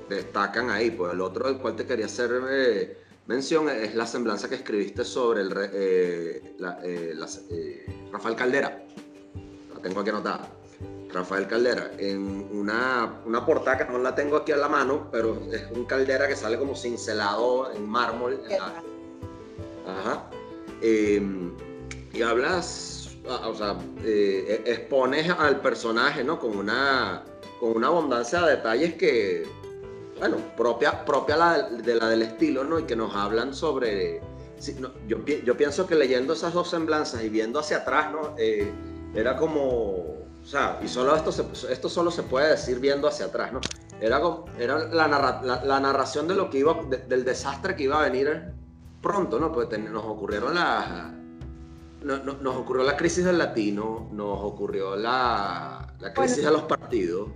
[0.09, 0.91] destacan ahí.
[0.91, 5.05] Pues el otro del cual te quería hacer eh, mención es la semblanza que escribiste
[5.05, 8.85] sobre el, eh, eh, Rafael Caldera.
[9.75, 10.56] La tengo aquí anotada.
[11.17, 15.41] Rafael Caldera, en una, una portada que no la tengo aquí a la mano, pero
[15.53, 18.41] es un caldera que sale como cincelado en mármol.
[19.87, 20.29] Ajá.
[20.83, 21.53] Em,
[22.13, 26.39] y hablas, ah, o sea, e, expones al personaje, ¿no?
[26.39, 27.25] Con una,
[27.61, 29.47] con una abundancia de detalles que
[30.19, 32.79] bueno, propia, propia la, de la del estilo, ¿no?
[32.79, 34.21] Y que nos hablan sobre...
[35.07, 38.35] yo, yo, pienso que leyendo esas dos semblanzas y viendo hacia atrás, ¿no?
[38.39, 38.71] Eh,
[39.15, 40.16] era como...
[40.47, 41.31] O sea, y solo esto,
[41.69, 43.61] esto solo se puede decir viendo hacia atrás, ¿no?
[44.01, 48.09] Era, como, era la, la, narración de lo que iba, del desastre que iba a
[48.09, 48.53] venir
[49.03, 49.51] pronto, ¿no?
[49.51, 51.11] Pues nos ocurrieron las...
[52.03, 57.29] nos ocurrió la crisis del latino, nos ocurrió la, la crisis de los partidos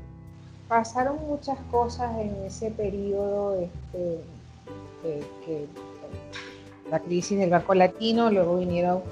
[0.71, 4.21] pasaron muchas cosas en ese periodo, este,
[5.45, 5.67] que,
[6.89, 9.03] la crisis del Banco Latino, luego vinieron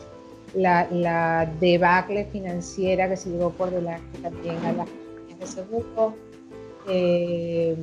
[0.58, 6.14] la, debacle financiera que se llevó por delante también a las compañías de seguro,
[6.88, 7.76] eh,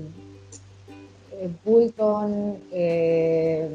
[1.32, 3.70] eh, Bulton, eh,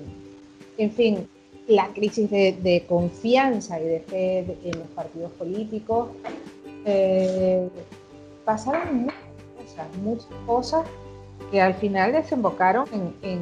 [0.79, 1.29] en fin,
[1.69, 6.09] la crisis de, confianza y de fe en los partidos políticos.
[8.45, 9.21] pasaron muchas
[10.03, 10.85] muchas cosas
[11.51, 12.87] que al final desembocaron
[13.23, 13.41] en,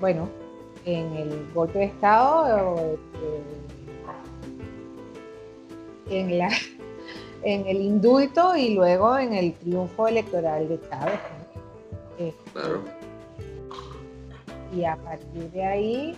[0.00, 0.28] bueno,
[0.84, 2.98] en el golpe de Estado, eh,
[6.08, 6.48] en, la,
[7.42, 11.20] en el indulto y luego en el triunfo electoral de Chávez.
[12.18, 12.60] Este,
[14.74, 16.16] y a partir de ahí,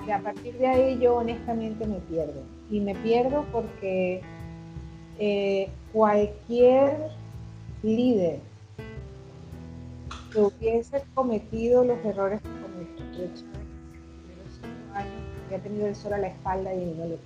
[0.00, 2.42] mm, y a partir de ahí yo honestamente me pierdo.
[2.70, 4.20] Y me pierdo porque
[5.18, 7.10] eh, cualquier
[7.82, 8.40] líder
[10.32, 13.62] que hubiese cometido los errores que cometió Chávez
[14.94, 17.16] había tenido el sol a la espalda y no lo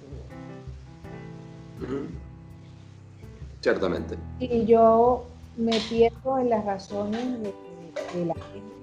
[3.60, 4.16] Ciertamente.
[4.38, 5.24] Y yo
[5.56, 8.74] me pierdo en las razones de, la gente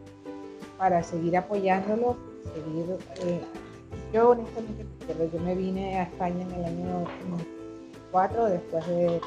[0.78, 2.18] para seguir apoyándolo,
[2.54, 2.98] seguir.
[3.26, 3.42] Eh,
[4.12, 4.86] yo honestamente,
[5.32, 9.22] yo me vine a España en el año 2004 después de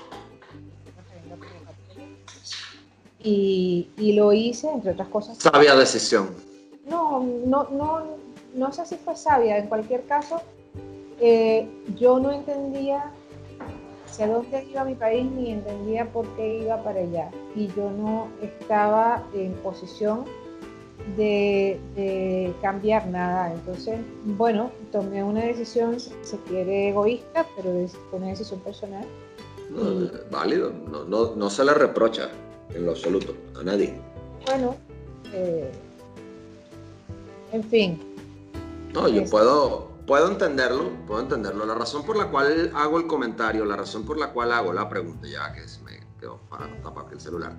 [3.26, 5.38] y, lo hice, entre otras cosas.
[5.38, 6.30] Sabia decisión.
[6.88, 8.02] No, no, no,
[8.54, 9.58] no sé si fue sabia.
[9.58, 10.40] En cualquier caso,
[11.20, 13.10] eh, yo no entendía
[14.16, 17.30] hacia dónde iba mi país ni entendía por qué iba para allá.
[17.54, 20.24] Y yo no estaba en posición
[21.16, 23.52] de, cambiar nada.
[23.52, 29.04] Entonces, bueno, tomé una decisión, se quiere egoísta, pero es una decisión personal.
[30.30, 32.30] válido, no, no, no se le reprocha
[32.74, 33.94] en lo absoluto, a nadie.
[34.46, 34.76] Bueno,
[35.34, 35.70] eh,
[37.52, 37.98] en fin.
[38.94, 41.66] No, yo puedo, puedo entenderlo, puedo entenderlo.
[41.66, 44.88] La razón por la cual hago el comentario, la razón por la cual hago la
[44.88, 47.56] pregunta, ya que se me quedó para tapar el celular,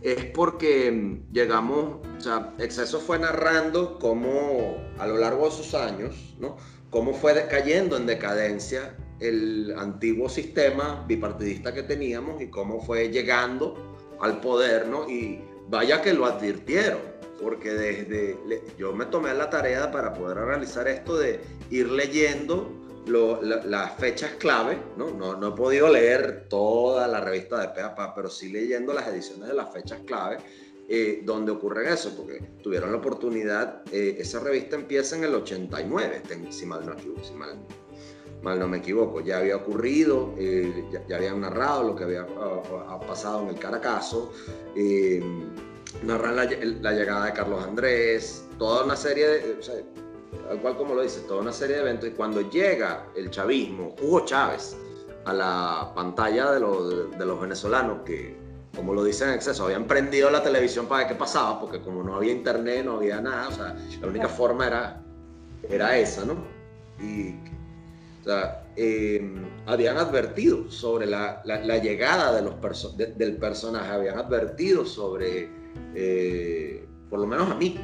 [0.00, 5.74] es porque mm, llegamos, o sea, Exceso fue narrando cómo a lo largo de sus
[5.74, 6.56] años, ¿no?
[6.90, 13.76] Cómo fue cayendo en decadencia el antiguo sistema bipartidista que teníamos y cómo fue llegando
[14.20, 15.08] al poder, ¿no?
[15.08, 17.00] Y vaya que lo advirtieron,
[17.40, 18.38] porque desde
[18.78, 22.70] yo me tomé la tarea para poder realizar esto de ir leyendo
[23.06, 25.10] las fechas clave, ¿no?
[25.10, 25.48] ¿no?
[25.48, 29.72] he podido leer toda la revista de PAPA, pero sí leyendo las ediciones de las
[29.72, 30.38] fechas clave,
[30.88, 36.22] eh, donde ocurre eso, porque tuvieron la oportunidad, eh, esa revista empieza en el 89,
[36.50, 37.58] si mal no, si mal,
[38.42, 42.26] mal no me equivoco, ya había ocurrido, eh, ya, habían narrado lo que había
[43.06, 44.32] pasado en el Caracazo,
[44.76, 45.22] eh,
[46.02, 46.44] narran la,
[46.92, 49.74] llegada de Carlos Andrés, toda una serie de, o sea,
[50.48, 53.94] tal cual como lo dice, toda una serie de eventos, y cuando llega el chavismo,
[54.02, 54.76] Hugo Chávez,
[55.24, 58.36] a la pantalla de, de los venezolanos que,
[58.74, 62.02] como lo dicen en exceso, habían prendido la televisión para ver qué pasaba, porque como
[62.02, 65.02] no había internet, no había nada, o sea, la única forma era,
[65.68, 66.44] era esa, ¿no?
[67.00, 67.34] Y
[68.20, 71.42] O sea, em, habían advertido sobre la,
[71.82, 72.54] llegada de los
[72.96, 75.50] del personaje, habían advertido sobre,
[75.94, 77.78] eh, por lo menos a mí,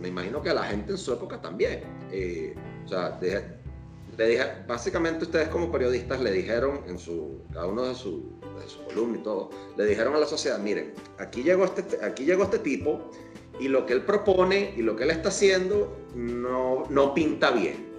[0.00, 1.82] me imagino que a la gente en su época también.
[2.10, 7.82] Eh, o sea, le dije, básicamente ustedes como periodistas le dijeron en su, cada uno
[7.84, 11.64] de su, de su columna y todo, le dijeron a la sociedad, miren, aquí llegó,
[11.64, 13.10] este, aquí llegó este tipo
[13.58, 17.92] y lo que él propone y lo que él está haciendo no, no pinta bien.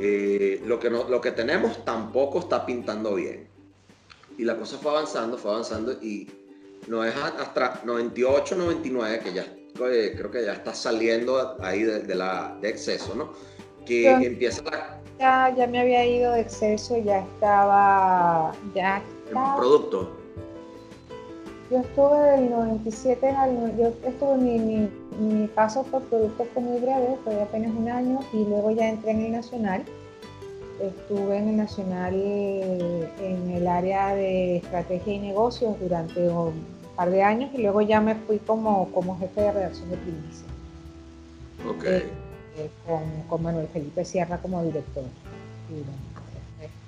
[0.00, 3.48] Eh, lo, que no, lo que tenemos tampoco está pintando bien.
[4.38, 6.28] Y la cosa fue avanzando, fue avanzando y
[6.88, 12.14] no es hasta 98, 99 que ya eh, creo que ya está saliendo ahí de,
[12.14, 13.32] la, de exceso, ¿no?
[13.84, 15.00] Que empieza la...
[15.18, 18.52] Ya, ya me había ido de exceso, ya estaba...
[18.74, 19.56] Ya estaba...
[19.56, 20.10] producto.
[21.70, 23.76] Yo estuve del 97 al...
[23.76, 28.20] Yo estuve mi, mi mi paso por producto fue muy breve, fue apenas un año
[28.32, 29.84] y luego ya entré en el Nacional.
[30.80, 36.28] Estuve en el Nacional en el área de estrategia y negocios durante
[36.96, 40.46] par de años y luego ya me fui como, como jefe de redacción de Primicia.
[41.68, 41.84] Ok.
[41.84, 42.10] Eh,
[42.56, 45.04] eh, con, con, Manuel Felipe Sierra como director.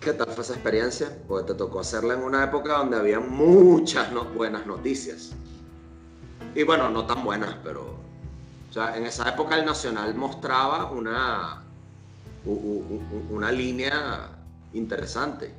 [0.00, 1.08] ¿Qué tal fue esa experiencia?
[1.26, 5.32] Porque te tocó hacerla en una época donde había muchas buenas noticias.
[6.54, 7.96] Y bueno, no tan buenas, pero
[8.68, 11.62] o sea, en esa época el Nacional mostraba una,
[13.30, 14.30] una línea
[14.72, 15.52] interesante.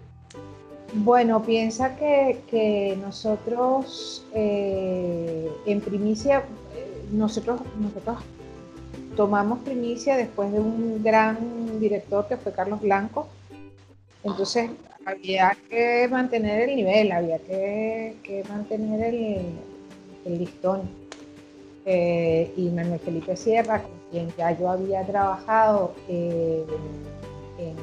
[0.93, 6.39] Bueno, piensa que, nosotros eh, en primicia,
[6.75, 8.17] eh, nosotros, nosotros
[9.15, 13.28] tomamos primicia después de un gran director que fue Carlos Blanco.
[14.23, 14.71] Entonces
[15.06, 20.82] había que mantener el nivel, había que, mantener el, listón.
[21.86, 26.65] Eh, y Manuel Felipe Sierra, con quien ya yo había trabajado en,
[27.58, 27.75] en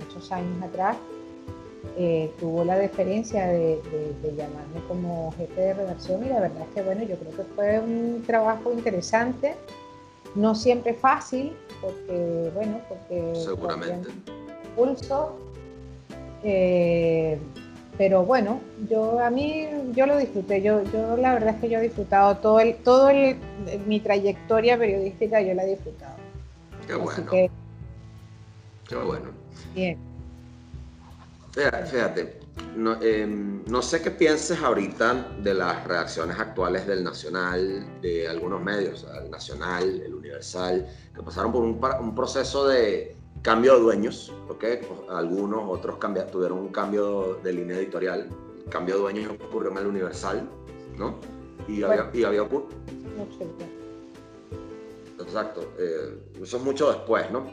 [0.00, 0.96] muchos años atrás,
[1.98, 3.80] eh, tuvo la deferencia de,
[4.36, 7.80] llamarme como jefe de redacción y la verdad es que bueno, yo creo que fue
[7.80, 9.54] un trabajo interesante,
[10.34, 14.10] no siempre fácil, porque bueno, porque seguramente
[14.76, 15.36] pulso.
[16.42, 17.38] Eh,
[17.96, 21.78] pero bueno, yo a mí yo lo disfruté, yo, yo la verdad es que yo
[21.78, 23.38] he disfrutado todo el, todo el,
[23.86, 26.16] mi trayectoria periodística yo la he disfrutado.
[26.86, 27.30] Qué bueno.
[28.86, 29.30] Qué bueno.
[29.74, 30.15] Bien.
[31.56, 32.38] Fíjate,
[32.76, 38.62] no, em, no, sé qué pienses ahorita de las reacciones actuales del Nacional, de algunos
[38.62, 44.32] medios, el Nacional, el Universal, que pasaron por un, un proceso de, Cambio de dueños,
[44.48, 44.64] ¿ok?
[45.08, 45.98] Algunos, otros
[46.32, 48.28] tuvieron un cambio de línea editorial.
[48.64, 50.48] El cambio de dueños ocurrió en el Universal,
[50.96, 51.20] ¿no?
[51.68, 52.70] Y había, y había ocurrido.
[55.20, 55.60] Exacto.
[55.78, 57.46] Eh, eso es mucho después, ¿no?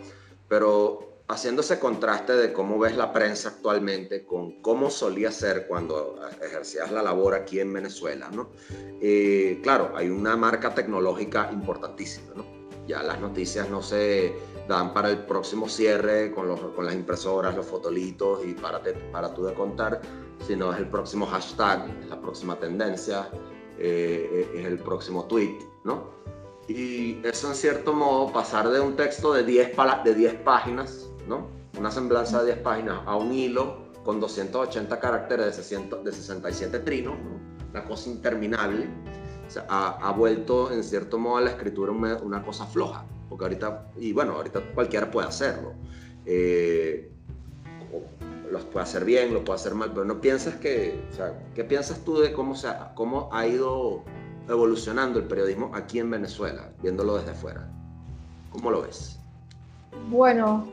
[0.47, 6.19] Pero haciendo ese contraste de cómo ves la prensa actualmente con cómo solía ser cuando
[6.41, 8.49] ejercías la labor aquí en Venezuela, ¿no?
[9.01, 12.45] Eh, claro, hay una marca tecnológica importantísima, ¿no?
[12.87, 14.35] Ya las noticias no se
[14.67, 18.81] dan para el próximo cierre con, los, con las impresoras, los fotolitos y para,
[19.11, 20.01] para tú de contar,
[20.45, 23.29] sino es el próximo hashtag, es la próxima tendencia,
[23.79, 26.11] eh, es el próximo tweet, ¿no?
[26.67, 29.71] Y eso en cierto modo, pasar de un texto de 10,
[30.05, 31.47] de 10 páginas, ¿no?
[31.79, 37.15] Una semblanza de 10 páginas a un hilo con 280 caracteres de, de 67 trinos,
[37.71, 38.87] una cosa interminable,
[39.67, 44.33] ha, vuelto en cierto modo a la escritura una cosa floja porque ahorita, y bueno,
[44.33, 45.73] ahorita cualquiera puede hacerlo.
[46.23, 47.09] Eh,
[48.51, 51.03] los puede hacer bien, lo puede hacer mal, pero no piensas que,
[51.55, 54.03] ¿qué piensas tú de cómo, se ha, cómo ha ido
[54.47, 57.67] evolucionando el periodismo aquí en Venezuela, viéndolo desde fuera?
[58.51, 59.17] ¿Cómo lo ves?
[60.11, 60.67] Bueno,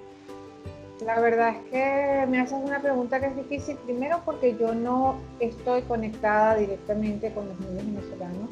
[1.05, 5.17] la verdad es que me haces una pregunta que es difícil, primero porque yo no
[5.39, 8.51] estoy conectada directamente con los medios venezolanos.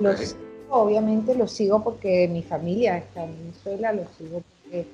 [0.00, 0.36] Los
[0.70, 4.86] obviamente lo sigo porque mi familia está en Venezuela, lo sigo porque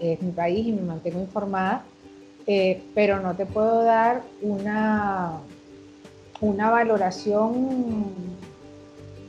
[0.00, 1.84] es mi país y me mantengo informada,
[2.46, 5.40] eh, pero no te puedo dar una,
[6.40, 8.06] una valoración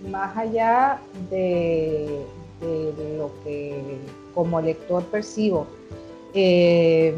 [0.09, 2.23] más allá de,
[3.17, 3.99] lo que
[4.33, 5.65] como lector percibo.
[6.33, 7.15] Eh,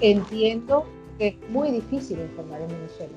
[0.00, 0.84] entiendo
[1.18, 3.12] que es muy difícil informar en Venezuela.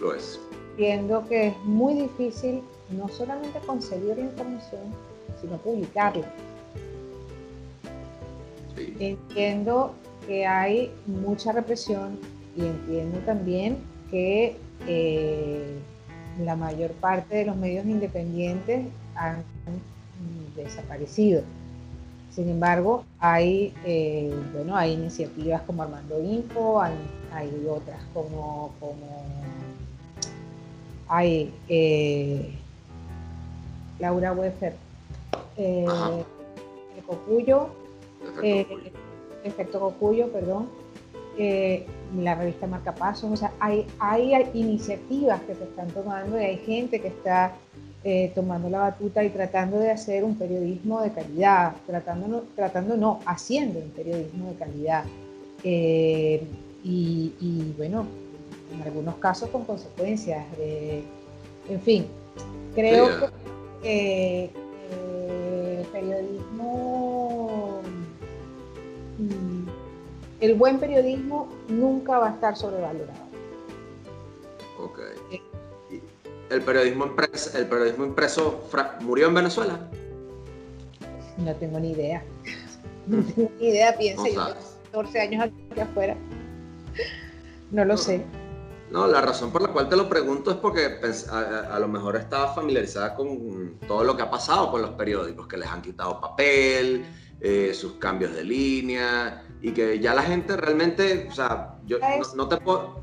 [0.00, 0.40] Lo es.
[0.72, 4.82] Entiendo que es muy difícil no solamente conseguir la información,
[5.40, 6.30] sino publicarla.
[8.98, 9.94] Entiendo
[10.26, 12.18] que hay mucha represión
[12.56, 13.78] y entiendo también
[14.10, 15.78] que eh,
[16.44, 19.42] la mayor parte de los medios independientes han
[20.54, 21.42] desaparecido.
[22.36, 29.24] Sin embargo, hay, eh, bueno, hay iniciativas como Armando Info, hay, otras como, como
[31.08, 32.50] hay eh,
[33.98, 34.74] Laura Weffer,
[35.56, 35.86] eh,
[36.98, 37.70] el Cocuyo,
[39.42, 40.68] Efecto Cocuyo, perdón,
[42.18, 47.00] la revista Marcapasos, o sea, hay, hay iniciativas que se están tomando y hay gente
[47.00, 47.54] que está
[48.08, 52.96] eh, tomando la batuta y tratando de hacer un periodismo de calidad, tratando no, tratando
[52.96, 55.02] no haciendo un periodismo de calidad.
[55.64, 56.46] Eh,
[56.84, 58.06] y, bueno,
[58.72, 60.46] en algunos casos con consecuencias.
[60.56, 62.06] en fin,
[62.76, 63.08] creo
[63.82, 64.50] que
[65.80, 67.80] el periodismo,
[69.18, 69.68] mm,
[70.42, 73.26] el buen periodismo nunca va a estar sobrevalorado.
[74.78, 75.40] Okay.
[76.50, 78.68] ¿El periodismo impreso, el periodismo impreso
[79.00, 79.80] murió en Venezuela?
[81.38, 82.22] No tengo ni idea.
[83.06, 84.54] No tengo ni idea, piensa yo
[84.92, 86.16] 14 años aquí afuera.
[87.70, 88.24] No lo sé.
[88.90, 92.54] No, la razón por la cual te lo pregunto es porque a, lo mejor estaba
[92.54, 97.04] familiarizada con todo lo que ha pasado con los periódicos, que les han quitado papel,
[97.40, 101.98] eh, sus cambios de línea, y que ya la gente realmente, o sea, yo
[102.36, 103.00] no te puedo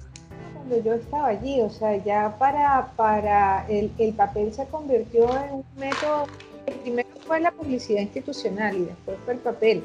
[0.63, 5.55] cuando yo estaba allí, o sea, ya para, para el, el papel se convirtió en
[5.55, 6.27] un método,
[6.83, 9.83] primero fue la publicidad institucional y después fue el papel,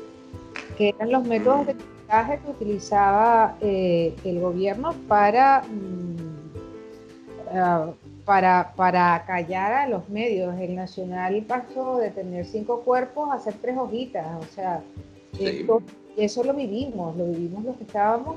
[0.76, 6.16] que eran los métodos de mensaje que utilizaba eh, el gobierno para, mm,
[7.54, 7.90] ah,
[8.24, 10.54] para, para callar a los medios.
[10.60, 14.80] El Nacional pasó de tener cinco cuerpos a hacer tres hojitas, o sea,
[16.16, 18.36] eso lo vivimos, lo vivimos los que estábamos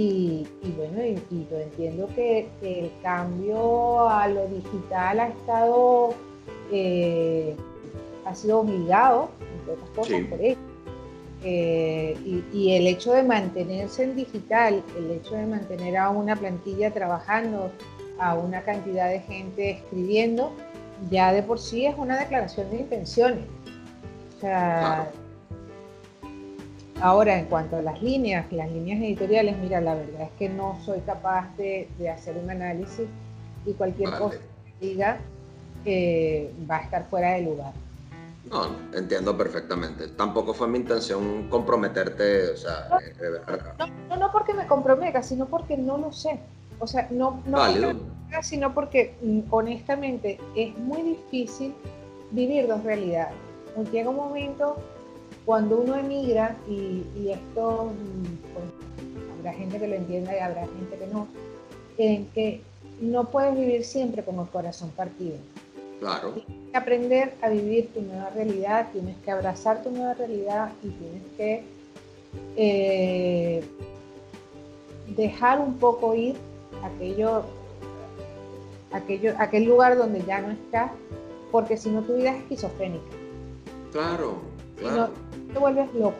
[0.00, 0.46] y,
[0.76, 6.14] bueno, y, yo entiendo que, el cambio a lo digital ha estado,
[6.70, 7.56] eh,
[8.24, 10.60] ha sido obligado, entre otras cosas, por eso.
[11.42, 12.16] Eh,
[12.52, 17.72] y, el hecho de mantenerse en digital, el hecho de mantener a una plantilla trabajando,
[18.20, 20.52] a una cantidad de gente escribiendo,
[21.10, 23.44] ya de por sí es una declaración de intenciones.
[24.36, 25.10] O sea,
[27.00, 30.78] Ahora, en cuanto a las líneas, las líneas editoriales, mira, la verdad es que no
[30.84, 33.06] soy capaz de, hacer un análisis
[33.64, 34.38] y cualquier cosa
[34.80, 35.18] que diga
[35.84, 37.72] eh, va a estar fuera de lugar.
[38.50, 40.08] No, entiendo perfectamente.
[40.08, 42.88] Tampoco fue mi intención comprometerte, o sea...
[42.90, 46.40] No, eh, no, no, porque me comprometa, sino porque no lo sé.
[46.80, 47.58] O sea, no, no
[48.42, 51.74] sino porque mm, honestamente es muy difícil
[52.30, 53.34] vivir dos realidades.
[53.92, 54.76] Llega un momento
[55.48, 58.66] cuando uno emigra, y, esto mm, pues,
[59.38, 61.26] habrá gente que lo entienda y habrá gente que no,
[61.96, 62.60] en que
[63.00, 65.36] no puedes vivir siempre con el corazón partido.
[66.00, 66.32] Claro.
[66.32, 70.88] Tienes que aprender a vivir tu nueva realidad, tienes que abrazar tu nueva realidad y
[70.90, 71.62] tienes que
[72.58, 73.64] eh,
[75.16, 76.36] dejar un poco ir
[76.84, 77.44] aquello,
[78.92, 80.90] aquello, aquel lugar donde ya no estás,
[81.50, 83.16] porque si no tu vida es esquizofrénica.
[83.92, 84.42] Claro,
[84.76, 85.08] claro
[85.52, 86.16] te vuelves loco,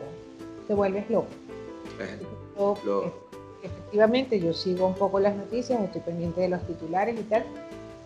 [0.67, 1.29] te vuelves loco.
[2.01, 3.13] Eh,
[3.63, 7.45] efectivamente, yo sigo un poco las noticias, estoy pendiente de los titulares y tal,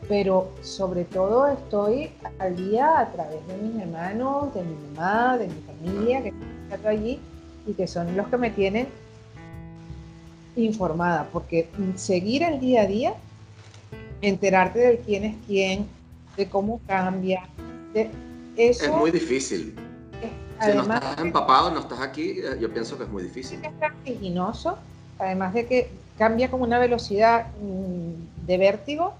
[0.08, 5.48] pero sobre todo estoy al día a través de mis hermanos, de mi mamá, de
[5.48, 6.32] mi familia, que
[6.70, 7.20] están allí
[7.66, 8.88] y que son los que me tienen
[10.56, 13.14] informada, porque seguir el día a día,
[14.20, 15.86] enterarte de quién es quién,
[16.36, 17.44] de cómo cambia,
[17.94, 18.10] de
[18.56, 18.84] eso...
[18.84, 19.74] Es muy difícil
[20.64, 23.60] si no estás empapado, no estás aquí, eh, yo pienso que es muy difícil.
[23.64, 24.78] Es vertiginoso,
[25.18, 29.14] además de que cambia con una velocidad mm, de vértigo,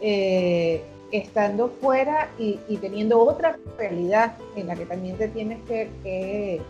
[0.00, 0.82] eh,
[1.12, 6.60] estando fuera y, teniendo otra realidad en la que también te tienes que,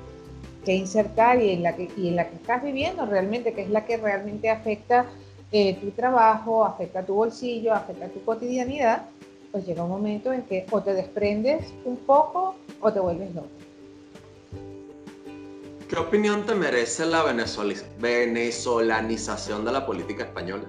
[0.66, 3.84] insertar y en, la que, y en la que estás viviendo realmente, que es la
[3.84, 5.06] que realmente afecta
[5.52, 9.02] eh, tu trabajo, afecta tu bolsillo, afecta tu cotidianidad,
[9.50, 13.48] pues llega un momento en que o te desprendes un poco o te vuelves loco.
[15.90, 20.62] ¿Qué opinión te merece la venezolanización de la política española?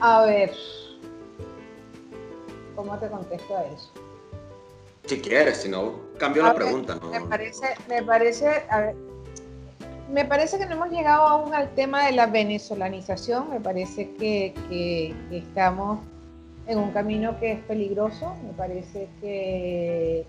[0.00, 0.52] A ver,
[2.76, 3.90] ¿cómo te contesto a eso?
[5.06, 7.00] Si quieres, si no, cambio la pregunta.
[7.10, 8.94] Me parece, me parece, a ver,
[10.08, 13.50] me parece que no hemos llegado aún al tema de la venezolanización.
[13.50, 15.98] Me parece que, que estamos
[16.66, 18.34] en un camino que es peligroso.
[18.44, 20.26] Me parece que,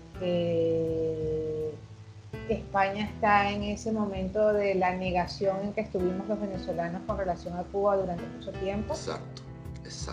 [2.48, 7.58] España está en ese momento de la negación en que estuvimos los venezolanos con relación
[7.58, 8.94] a Cuba durante mucho tiempo.
[8.94, 9.42] Exacto.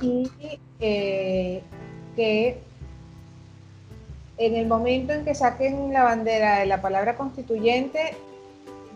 [0.01, 0.31] Y
[0.79, 1.61] eh,
[2.15, 2.59] que
[4.37, 8.15] en el momento en que saquen la bandera de la palabra constituyente,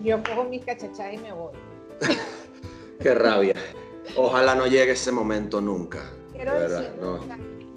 [0.03, 1.53] yo cojo mis cachachas y me voy.
[2.99, 3.53] Qué rabia.
[4.15, 5.99] Ojalá no llegue ese momento nunca.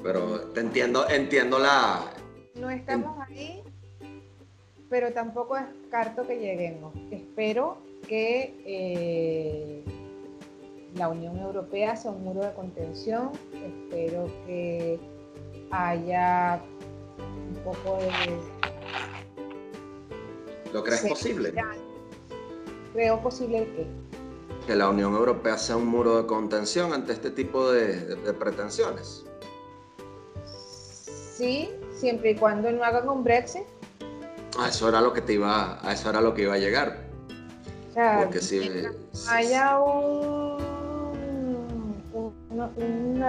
[0.02, 2.12] Pero te entiendo, entiendo la.
[2.54, 3.62] No estamos ahí,
[4.88, 6.94] pero tampoco descarto que lleguemos.
[7.10, 9.84] Espero que eh,
[10.94, 13.30] la Unión Europea sea un muro de contención.
[13.54, 14.98] Espero que
[15.70, 16.60] haya
[17.48, 18.10] un poco de...
[20.72, 21.54] ¿Lo crees posible?
[22.92, 23.86] Creo posible que...
[24.66, 29.24] Que la Unión Europea sea un muro de contención ante este tipo de, pretensiones.
[31.36, 33.64] Sí, siempre y cuando no hagan un Brexit.
[34.58, 37.08] A eso era lo que te iba, a eso era lo que iba a llegar.
[38.18, 38.70] Porque si
[39.28, 40.60] haya un,
[42.12, 43.24] un,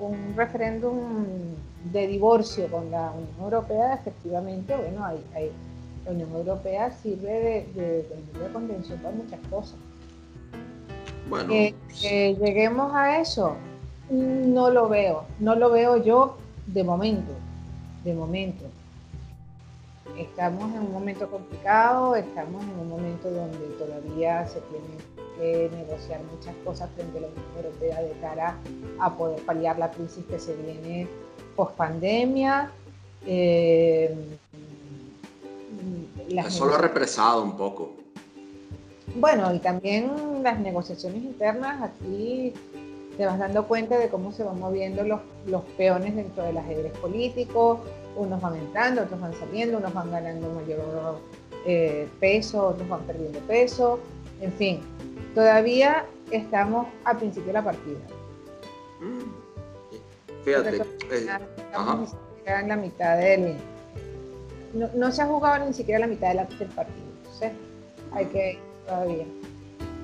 [0.00, 1.54] un referéndum
[1.92, 5.52] de divorcio con la Unión Europea, efectivamente, bueno, hay,
[6.04, 9.78] la Unión Europea sirve de, de, contención para muchas cosas.
[11.28, 13.56] Bueno, que, lleguemos a eso,
[14.10, 17.32] no lo veo, no lo veo yo de momento,
[18.04, 18.64] de momento.
[20.18, 24.98] Estamos en un momento complicado, estamos en un momento donde todavía se tienen
[25.38, 28.56] que negociar muchas cosas frente a la Unión Europea de cara
[29.00, 31.08] a poder paliar la crisis que se viene
[31.56, 32.70] post pandemia.
[33.26, 34.14] Eh,
[36.28, 38.03] Eso lo ha represado un poco.
[39.16, 42.52] Bueno, y también las negociaciones internas, aquí
[43.16, 46.92] te vas dando cuenta de cómo se van moviendo los, los peones dentro del ajedrez
[46.98, 47.80] político,
[48.16, 51.20] unos van entrando, otros van saliendo, unos van ganando mayor
[51.66, 54.00] eh, peso, otros van perdiendo peso,
[54.40, 54.80] en fin,
[55.34, 58.00] todavía estamos al principio de la partida.
[59.00, 60.44] Mm.
[60.44, 60.76] Fíjate.
[61.10, 61.26] Eh,
[62.46, 63.56] en la mitad del.
[64.94, 67.06] No, se ha jugado ni siquiera la mitad del partido.
[67.22, 67.52] Entonces,
[68.12, 69.26] hay que todavía.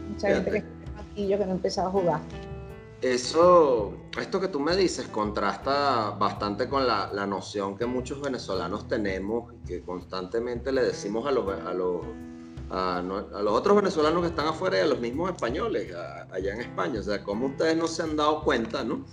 [0.08, 2.20] Mucha gente que está aquí yo que no ha empezado a jugar.
[3.02, 8.88] Eso, esto que tú me dices contrasta bastante con la, la noción que muchos venezolanos
[8.88, 12.02] tenemos, que constantemente le decimos a los, a los,
[12.70, 15.94] a, los otros venezolanos que están afuera y a los mismos españoles
[16.30, 17.00] allá en España.
[17.00, 19.06] O sea, cómo ustedes no se han dado cuenta, ¿no?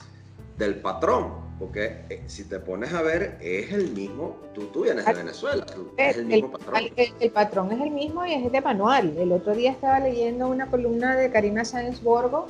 [0.58, 5.06] del patrón, porque eh, si te pones a ver, es el mismo, tú, tú vienes
[5.06, 5.66] de Venezuela,
[5.98, 6.90] es el mismo patrón.
[7.20, 9.16] El, patrón es el mismo y es de manual.
[9.18, 12.48] El otro día estaba leyendo una columna de Karina Sáenz Borgo,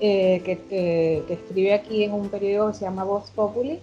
[0.00, 3.78] eh, que, escribe aquí en un periódico que se llama Voz Populi,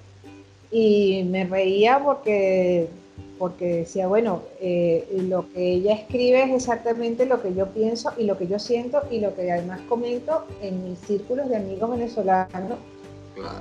[0.71, 2.89] y me reía porque,
[3.37, 8.25] porque decía, bueno, eh, lo que ella escribe es exactamente lo que yo pienso y
[8.25, 12.77] lo que yo siento y lo que además comento en mis círculos de amigos venezolanos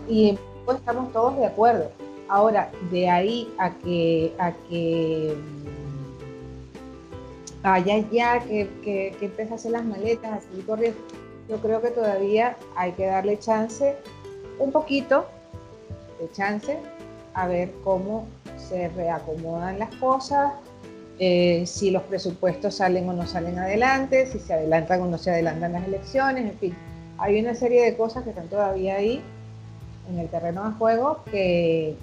[0.09, 1.91] y pues estamos todos de acuerdo.
[2.29, 5.35] Ahora, de ahí a que, a que
[7.63, 10.99] mm, haya ya que, que, que a hacer las maletas, así corriendo,
[11.49, 13.97] yo creo que todavía hay que darle chance,
[14.59, 15.27] un poquito
[16.21, 16.79] de chance,
[17.33, 20.53] a ver cómo se reacomodan las cosas,
[21.19, 25.31] eh, si los presupuestos salen o no salen adelante, si se adelantan o no se
[25.31, 26.75] adelantan las elecciones, en fin,
[27.17, 29.23] hay una serie de cosas que están todavía ahí
[30.09, 31.97] en el terreno de juego que,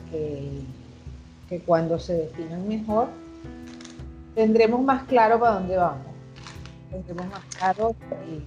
[1.49, 3.07] que, cuando se definan mejor
[4.35, 6.05] tendremos más claro para dónde vamos.
[6.91, 7.95] Tendremos más claro
[8.29, 8.43] y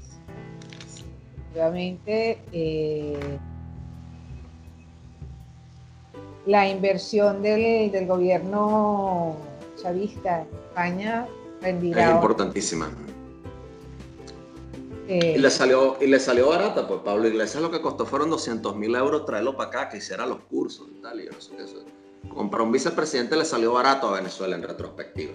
[1.36, 3.38] efectivamente eh,
[6.46, 9.36] la inversión del, del, gobierno
[9.80, 11.26] chavista en España
[11.62, 12.08] rendirá.
[12.08, 12.90] Es importantísima.
[15.08, 18.28] Eh, y, le salió, y le salió barata, pues Pablo Iglesias lo que costó fueron
[18.28, 21.18] 200 mil euros traerlo para acá, que hiciera los cursos y tal.
[21.20, 21.82] Y yo no sé qué eso.
[22.34, 25.32] Comprar un vicepresidente le salió barato a Venezuela en retrospectiva.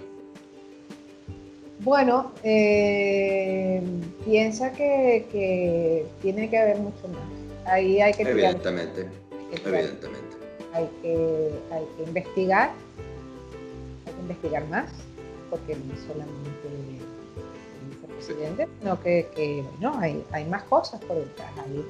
[1.79, 3.81] Bueno, eh,
[4.25, 7.71] piensa que, tiene que haber mucho más.
[7.71, 8.21] Ahí hay que...
[8.23, 9.07] Evidentemente,
[9.51, 10.37] evidentemente.
[10.73, 12.71] Hay que, hay que investigar,
[14.05, 14.91] hay que investigar más,
[15.49, 17.03] porque no solamente
[18.25, 21.49] presidente, sino que, bueno, hay, hay, más cosas por detrás.
[21.65, 21.85] Hay,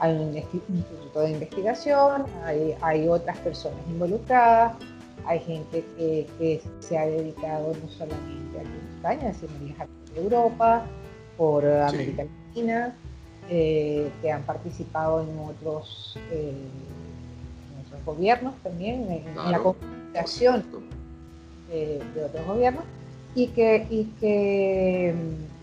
[0.00, 4.74] hay un instituto de investigación, hay, hay, otras personas involucradas,
[5.26, 10.86] hay gente que, que, se ha dedicado no solamente en España, sino viajar por Europa,
[11.36, 12.94] por América Latina,
[13.48, 16.52] eh, que han participado en otros, eh,
[17.74, 20.64] en otros gobiernos también, en, la comunicación
[21.68, 22.84] de, de otros gobiernos
[23.34, 25.14] y que, y que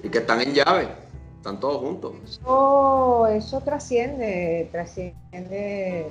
[0.03, 0.87] y que están en llave.
[1.37, 2.13] están todos juntos.
[2.23, 6.07] Eso, eso trasciende, trasciende,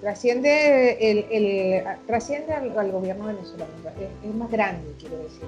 [0.00, 3.70] trasciende, el, el trasciende al, gobierno venezolano.
[3.98, 5.44] Es, es, más grande, quiero decir.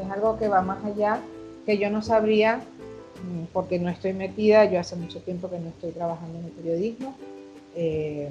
[0.00, 1.20] Es algo que va más allá,
[1.66, 5.68] que yo no sabría, mm, porque no estoy metida, yo hace mucho tiempo que no
[5.68, 7.14] estoy trabajando en el periodismo.
[7.74, 8.30] Eh,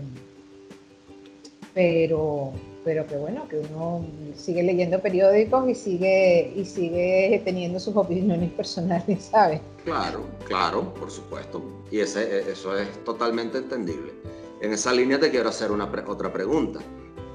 [1.74, 2.52] pero,
[2.84, 4.06] pero que bueno, que uno
[4.36, 9.62] sigue leyendo periódicos y sigue, y sigue teniendo sus opiniones personales, ¿sabes?
[9.84, 11.62] Claro, claro, por supuesto.
[11.92, 14.14] Y ese, eso es totalmente entendible.
[14.62, 16.80] En esa línea te quiero hacer una otra pregunta.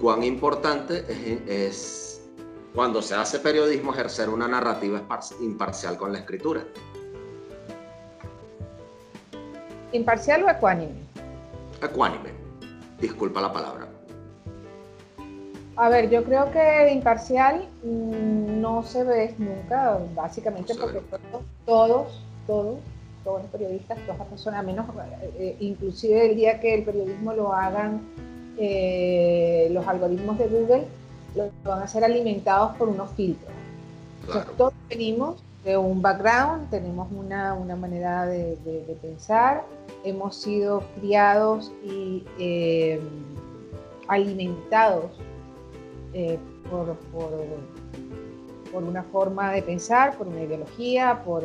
[0.00, 1.04] ¿Cuán importante
[1.46, 2.22] es,
[2.74, 5.02] cuando se hace periodismo ejercer una narrativa
[5.40, 6.64] imparcial con la escritura?
[9.92, 10.96] ¿Imparcial o ecuánime?
[11.80, 12.30] Ecuánime.
[13.00, 13.93] Disculpa la palabra.
[15.76, 21.00] A ver, yo creo que imparcial mm, no se ve nunca, básicamente porque
[21.66, 22.06] todos,
[22.46, 22.78] todos,
[23.24, 27.32] todos, los periodistas, todas las personas, menos, eh, eh, inclusive el día que el periodismo
[27.32, 28.02] lo hagan
[28.56, 30.84] eh, los algoritmos de Google,
[31.34, 33.52] lo, van a ser alimentados por unos filtros.
[34.56, 39.64] todos venimos de un background, tenemos una, manera de, pensar,
[40.04, 42.22] hemos sido criados y
[44.06, 45.10] alimentados
[46.14, 46.38] eh,
[46.70, 51.44] por, por, una forma de pensar, por una ideología, por,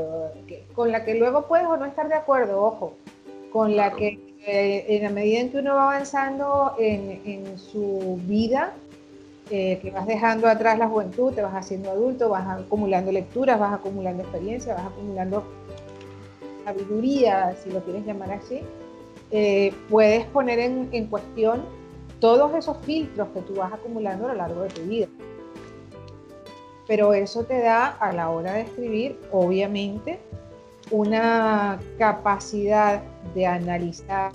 [0.73, 2.93] con la que luego puedes o no estar de acuerdo, ojo,
[3.51, 8.19] con la que eh, en la medida en que uno va avanzando en, en su
[8.23, 8.73] vida,
[9.51, 13.73] eh, que vas dejando atrás la juventud, te vas haciendo adulto, vas acumulando lecturas, vas
[13.73, 15.43] acumulando experiencia, vas acumulando
[16.65, 18.61] sabiduría, si lo quieres llamar así,
[19.89, 21.78] puedes poner en, en cuestión
[22.19, 25.07] todos esos filtros que tú vas acumulando a lo largo de tu vida.
[26.87, 30.19] Pero eso te da a la hora de escribir, obviamente,
[30.91, 33.03] una capacidad
[33.35, 34.31] de analizar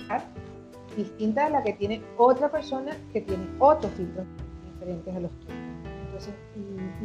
[0.97, 4.24] distinta a la que tiene otra persona que tiene otros filtros
[4.72, 5.55] diferentes a los tuyos.
[6.07, 6.35] Entonces,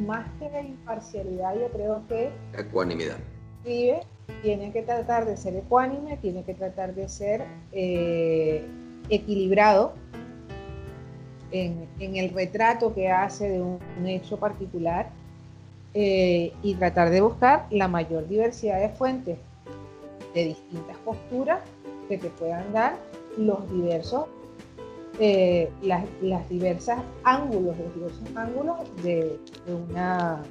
[0.06, 2.32] más que la imparcialidad, yo creo que...
[2.56, 3.18] Ecuanimidad.
[3.58, 4.02] Escribe,
[4.44, 8.64] tiene que tratar de ser ecuánime, tiene que tratar de ser eh,
[9.10, 9.94] equilibrado
[11.52, 15.10] en, el retrato que hace de un, hecho particular
[15.94, 19.38] eh, y tratar de buscar la mayor diversidad de fuentes
[20.34, 21.60] de distintas posturas
[22.08, 22.96] que te puedan dar
[23.38, 24.26] los diversos
[25.20, 26.04] eh, las,
[26.50, 29.38] diversas ángulos los diversos ángulos de,
[29.68, 30.44] una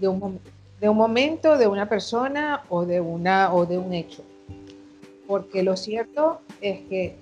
[0.00, 0.40] de un,
[0.80, 4.22] de un momento de una persona o de una o de un hecho.
[5.26, 7.21] Porque lo cierto es que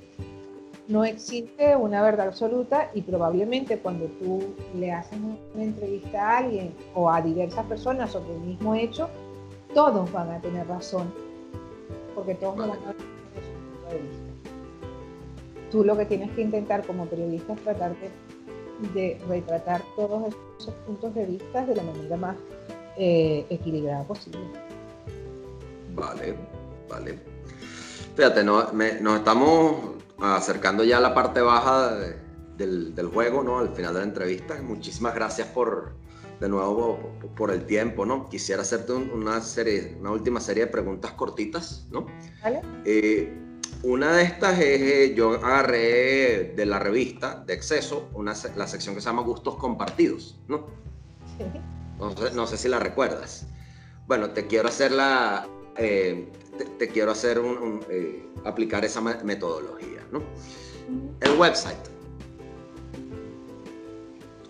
[0.91, 4.43] no existe una verdad absoluta y probablemente cuando tú
[4.75, 5.17] le haces
[5.55, 9.09] una entrevista a alguien o a diversas personas sobre el mismo hecho,
[9.73, 11.15] todos van a tener razón,
[12.13, 15.71] porque todos van a tener su punto de vista.
[15.71, 17.95] Tú lo que tienes que intentar como periodista es tratar
[18.93, 22.37] de, retratar todos esos puntos de vista de la manera más
[22.97, 24.41] eh, equilibrada posible.
[25.95, 26.35] Vale,
[26.89, 27.17] vale.
[28.17, 31.95] Fíjate, no, nos estamos acercando ya a la parte baja
[32.57, 33.59] del, del, juego, ¿no?
[33.59, 34.61] Al final de la entrevista.
[34.63, 35.95] Muchísimas gracias por,
[36.41, 36.99] de nuevo,
[37.37, 38.29] por, el tiempo, ¿no?
[38.29, 42.07] Quisiera hacerte una serie, una última serie de preguntas cortitas, ¿no?
[42.43, 42.63] Vale.
[42.85, 43.33] Eh,
[43.83, 48.95] una de estas es, eh, yo agarré de la revista de Exceso, una, la sección
[48.95, 50.67] que se llama Gustos Compartidos, ¿no?
[51.39, 51.45] Sí.
[51.99, 53.47] No sé, no sé si la recuerdas.
[54.07, 55.47] Bueno, te quiero hacer la,
[55.77, 56.29] eh,
[56.79, 57.81] te, quiero hacer un,
[58.45, 60.00] aplicar esa metodología.
[61.21, 61.79] El website.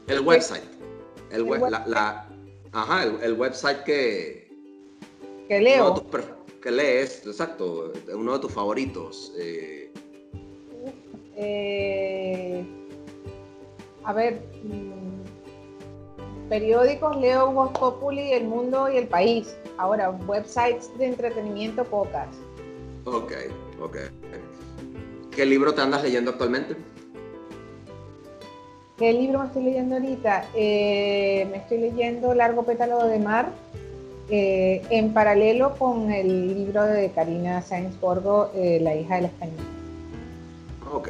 [0.06, 0.64] El website.
[1.30, 2.28] El, web, la,
[2.72, 4.50] ajá, el, website que...
[5.48, 5.94] Que leo.
[6.60, 9.32] que lees, exacto, uno de tus favoritos.
[9.36, 9.92] Eh.
[11.36, 12.64] Eh,
[14.04, 19.56] a ver, mm, periódicos leo Voz Populi, El Mundo y El País.
[19.78, 22.28] Ahora, websites de entretenimiento pocas.
[23.04, 23.32] Ok,
[23.80, 23.96] ok.
[25.30, 26.76] ¿Qué libro te andas leyendo actualmente?
[28.98, 30.50] ¿Qué libro me estoy leyendo ahorita?
[30.54, 33.50] Eh, me estoy leyendo Largo Pétalo de Mar,
[34.28, 39.64] eh, en paralelo con el libro de Karina Sáenz Borgo, eh, La hija del español.
[40.92, 41.08] Ok.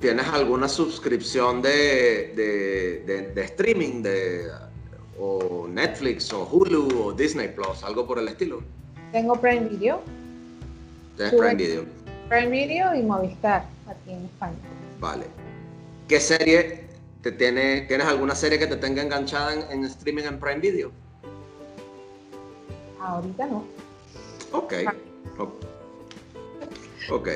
[0.00, 4.48] ¿Tienes alguna suscripción de, de, streaming de
[5.20, 8.62] o Netflix o Hulu o Disney Plus, algo por el estilo?
[9.12, 10.00] Tengo Prime Video.
[11.16, 12.01] ¿Tienes Prime Video?
[12.32, 14.56] Prime Video y Movistar aquí en España.
[14.98, 15.26] Vale.
[16.08, 16.86] ¿Qué serie
[17.20, 20.90] te tiene, tienes alguna serie que te tenga enganchada en, streaming en Prime Video?
[22.98, 23.66] Ahorita no.
[24.50, 24.72] Ok.
[27.10, 27.28] Ok.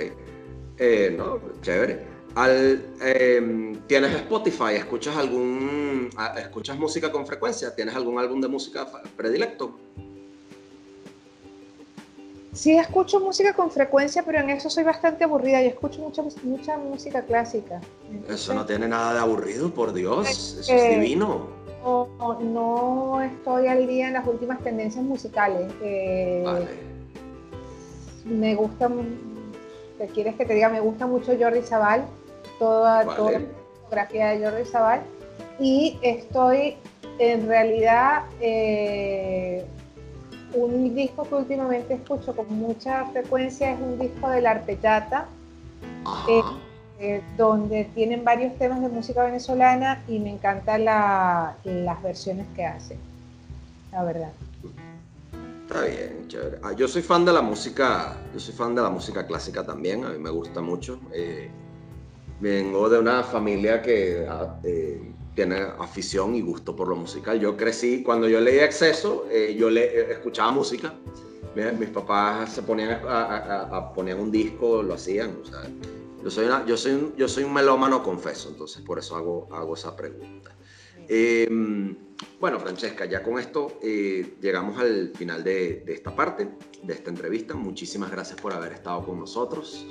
[0.78, 2.07] Eh, no, chévere.
[2.34, 4.76] Al, em, ¿Tienes Spotify?
[4.76, 7.74] ¿Escuchas algún escuchas música con frecuencia?
[7.74, 9.78] ¿Tienes algún álbum de música predilecto?
[12.57, 15.62] Sí, escucho música con frecuencia, pero en eso soy bastante aburrida.
[15.62, 17.82] y escucho mucha, mucha música clásica.
[18.30, 20.26] eso no tiene nada de aburrido, por Dios.
[20.28, 21.48] Eso es divino.
[21.84, 25.70] No, no, estoy al día en las últimas tendencias musicales.
[25.82, 26.66] Eh, vale.
[28.24, 28.90] Me gusta,
[29.98, 30.70] ¿te quieres que te diga?
[30.70, 32.07] Me gusta mucho Jordi Zabal,
[32.59, 33.40] toda, toda la
[33.82, 35.02] fotografía de Jordi Zabal.
[35.61, 36.78] Y estoy
[37.18, 39.64] en realidad eh,
[40.57, 45.26] un disco que últimamente escucho con mucha frecuencia es un disco del Artellata,
[46.28, 46.42] eh,
[46.98, 52.98] eh, donde tienen varios temas de música venezolana y me encantan las versiones que hacen,
[53.92, 54.32] la verdad.
[55.68, 56.59] Está bien, chévere.
[56.62, 60.04] Ah, yo soy fan de la música, yo soy fan de la música clásica también,
[60.04, 61.00] a mí me gusta mucho.
[61.12, 61.50] Eh,
[62.40, 64.57] vengo de una familia que ah,
[65.37, 67.39] tiene afición y gusto por lo musical.
[67.39, 70.95] Yo crecí, cuando yo leía Exceso, eh, yo le, eh, escuchaba música.
[71.78, 75.37] Mis, papás se ponían a, poner un disco, lo hacían.
[76.22, 79.74] yo, soy yo, soy un, yo soy un melómano, confeso, entonces por eso hago, hago
[79.74, 80.55] esa pregunta.
[81.09, 81.97] Em,
[82.39, 86.49] bueno, Francesca, ya con esto eh, llegamos al final de, de esta parte,
[86.82, 87.55] de esta entrevista.
[87.55, 89.87] Muchísimas gracias por haber estado con nosotros.